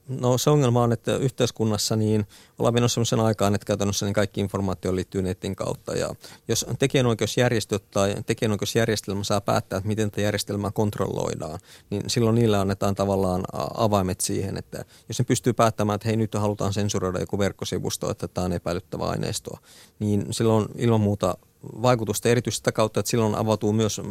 [0.08, 2.28] No se ongelma on, että yhteiskunnassa niin
[2.60, 5.97] ollaan menossa sellaisen aikaan, että käytännössä niin kaikki informaatio liittyy netin kautta.
[5.97, 6.16] Ja
[6.47, 12.95] jos tekijänoikeusjärjestöt tai tekijänoikeusjärjestelmä saa päättää, että miten tätä järjestelmää kontrolloidaan, niin silloin niillä annetaan
[12.95, 13.43] tavallaan
[13.74, 18.28] avaimet siihen, että jos ne pystyy päättämään, että hei nyt halutaan sensuroida joku verkkosivusto, että
[18.28, 19.60] tämä on epäilyttävää aineistoa,
[19.99, 21.38] niin silloin ilman muuta
[21.82, 24.01] vaikutusta erityisesti sitä kautta, että silloin avautuu myös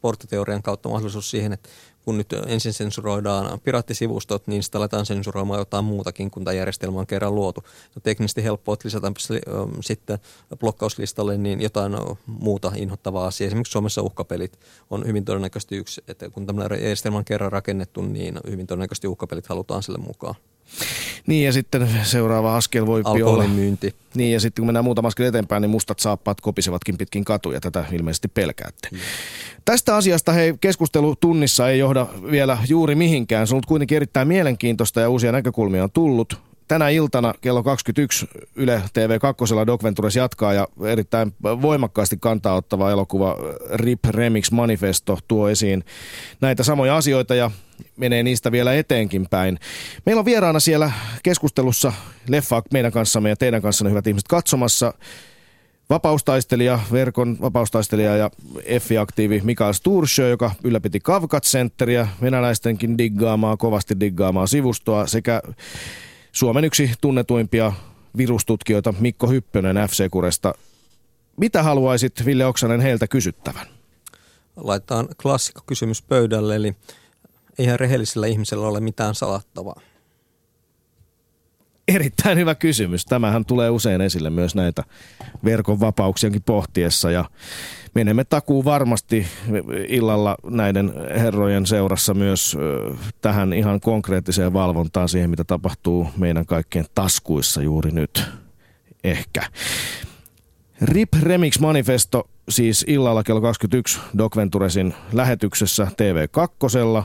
[0.00, 1.68] porttiteorian kautta mahdollisuus siihen, että
[2.10, 7.06] kun nyt ensin sensuroidaan pirattisivustot, niin sitä aletaan sensuroimaan jotain muutakin, kun tämä järjestelmä on
[7.06, 7.60] kerran luotu.
[7.94, 9.14] No, teknisesti helppoa, että lisätään
[9.80, 10.18] sitten
[10.56, 11.92] blokkauslistalle niin jotain
[12.26, 13.46] muuta inhottavaa asiaa.
[13.46, 14.58] Esimerkiksi Suomessa uhkapelit
[14.90, 19.46] on hyvin todennäköisesti yksi, että kun tämmöinen järjestelmä on kerran rakennettu, niin hyvin todennäköisesti uhkapelit
[19.46, 20.34] halutaan sille mukaan.
[21.30, 23.46] Niin ja sitten seuraava askel voi olla...
[23.46, 23.94] myynti.
[24.14, 27.60] Niin ja sitten kun mennään muutama askel eteenpäin, niin mustat saappaat kopisevatkin pitkin katuja.
[27.60, 28.88] Tätä ilmeisesti pelkäätte.
[28.92, 28.98] Mm.
[29.64, 33.46] Tästä asiasta hei, keskustelu tunnissa ei johda vielä juuri mihinkään.
[33.46, 38.26] Se on ollut kuitenkin erittäin mielenkiintoista ja uusia näkökulmia on tullut tänä iltana kello 21
[38.54, 43.36] Yle TV2 Doc Ventures jatkaa ja erittäin voimakkaasti kantaa ottava elokuva
[43.74, 45.84] RIP Remix Manifesto tuo esiin
[46.40, 47.50] näitä samoja asioita ja
[47.96, 49.58] menee niistä vielä eteenkin päin.
[50.06, 50.92] Meillä on vieraana siellä
[51.22, 51.92] keskustelussa
[52.28, 54.94] leffa meidän kanssamme ja teidän kanssanne hyvät ihmiset katsomassa
[55.90, 58.30] vapaustaistelija, verkon vapaustaistelija ja
[58.80, 65.42] F-aktiivi Mikael Stursjö, joka ylläpiti Kavkat Centeriä, venäläistenkin diggaamaa, kovasti diggaamaa sivustoa sekä
[66.32, 67.72] Suomen yksi tunnetuimpia
[68.16, 70.54] virustutkijoita Mikko Hyppönen FC-kuresta.
[71.36, 73.66] Mitä haluaisit, Ville Oksanen, heiltä kysyttävän?
[74.56, 76.76] Laitetaan klassikko kysymys pöydälle, eli
[77.58, 79.80] eihän rehellisellä ihmisellä ole mitään salattavaa.
[81.94, 83.04] Erittäin hyvä kysymys.
[83.04, 84.84] Tämähän tulee usein esille myös näitä
[85.44, 87.24] verkon vapauksiakin pohtiessa ja
[87.94, 89.26] menemme takuu varmasti
[89.88, 92.56] illalla näiden herrojen seurassa myös
[93.20, 98.24] tähän ihan konkreettiseen valvontaan siihen, mitä tapahtuu meidän kaikkien taskuissa juuri nyt.
[99.04, 99.42] Ehkä.
[100.82, 107.04] RIP Remix Manifesto siis illalla kello 21 Doc Venturesin lähetyksessä TV2.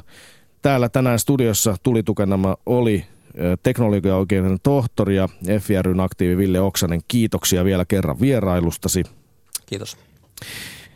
[0.62, 3.06] Täällä tänään studiossa tulitukenama oli
[3.64, 5.30] teknologiaoikeuden tohtori ja
[5.60, 7.02] FRyn aktiivi Ville Oksanen.
[7.08, 9.04] Kiitoksia vielä kerran vierailustasi.
[9.66, 9.98] Kiitos.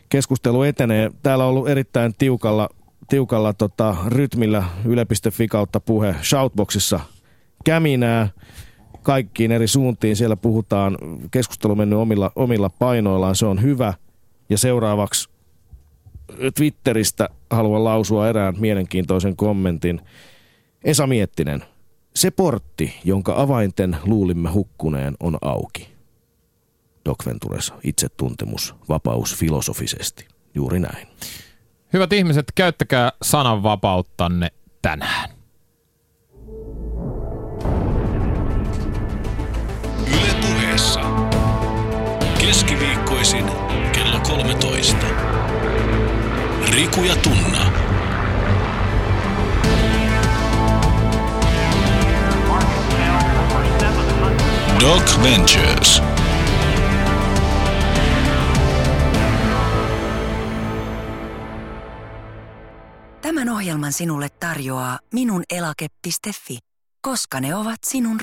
[0.10, 1.12] Keskustelu etenee.
[1.24, 2.70] Täällä on ollut erittäin tiukalla,
[3.10, 7.00] tiukalla tota, rytmillä yle.fi kautta puhe Shoutboxissa
[7.66, 8.30] käminää
[9.04, 10.16] kaikkiin eri suuntiin.
[10.16, 10.98] Siellä puhutaan,
[11.32, 13.94] keskustelu mennyt omilla, omilla painoillaan, se on hyvä.
[14.50, 15.30] Ja seuraavaksi
[16.56, 20.02] Twitteristä haluan lausua erään mielenkiintoisen kommentin.
[20.84, 21.64] Esa Miettinen,
[22.16, 25.90] se portti, jonka avainten luulimme hukkuneen, on auki.
[27.06, 30.28] Doc Ventures, itsetuntemus, vapaus filosofisesti.
[30.56, 31.08] Juuri näin.
[31.94, 34.52] Hyvät ihmiset, käyttäkää sananvapauttanne
[34.82, 35.30] tänään.
[40.08, 41.02] Yle puheessa.
[42.40, 43.46] Keskiviikkoisin
[43.94, 44.98] kello 13.
[46.72, 47.69] Riku ja Tunna.
[54.80, 56.02] Doc Ventures.
[63.22, 66.58] Tämän ohjelman sinulle tarjoaa minunelake.fi,
[67.02, 68.22] koska ne ovat sinun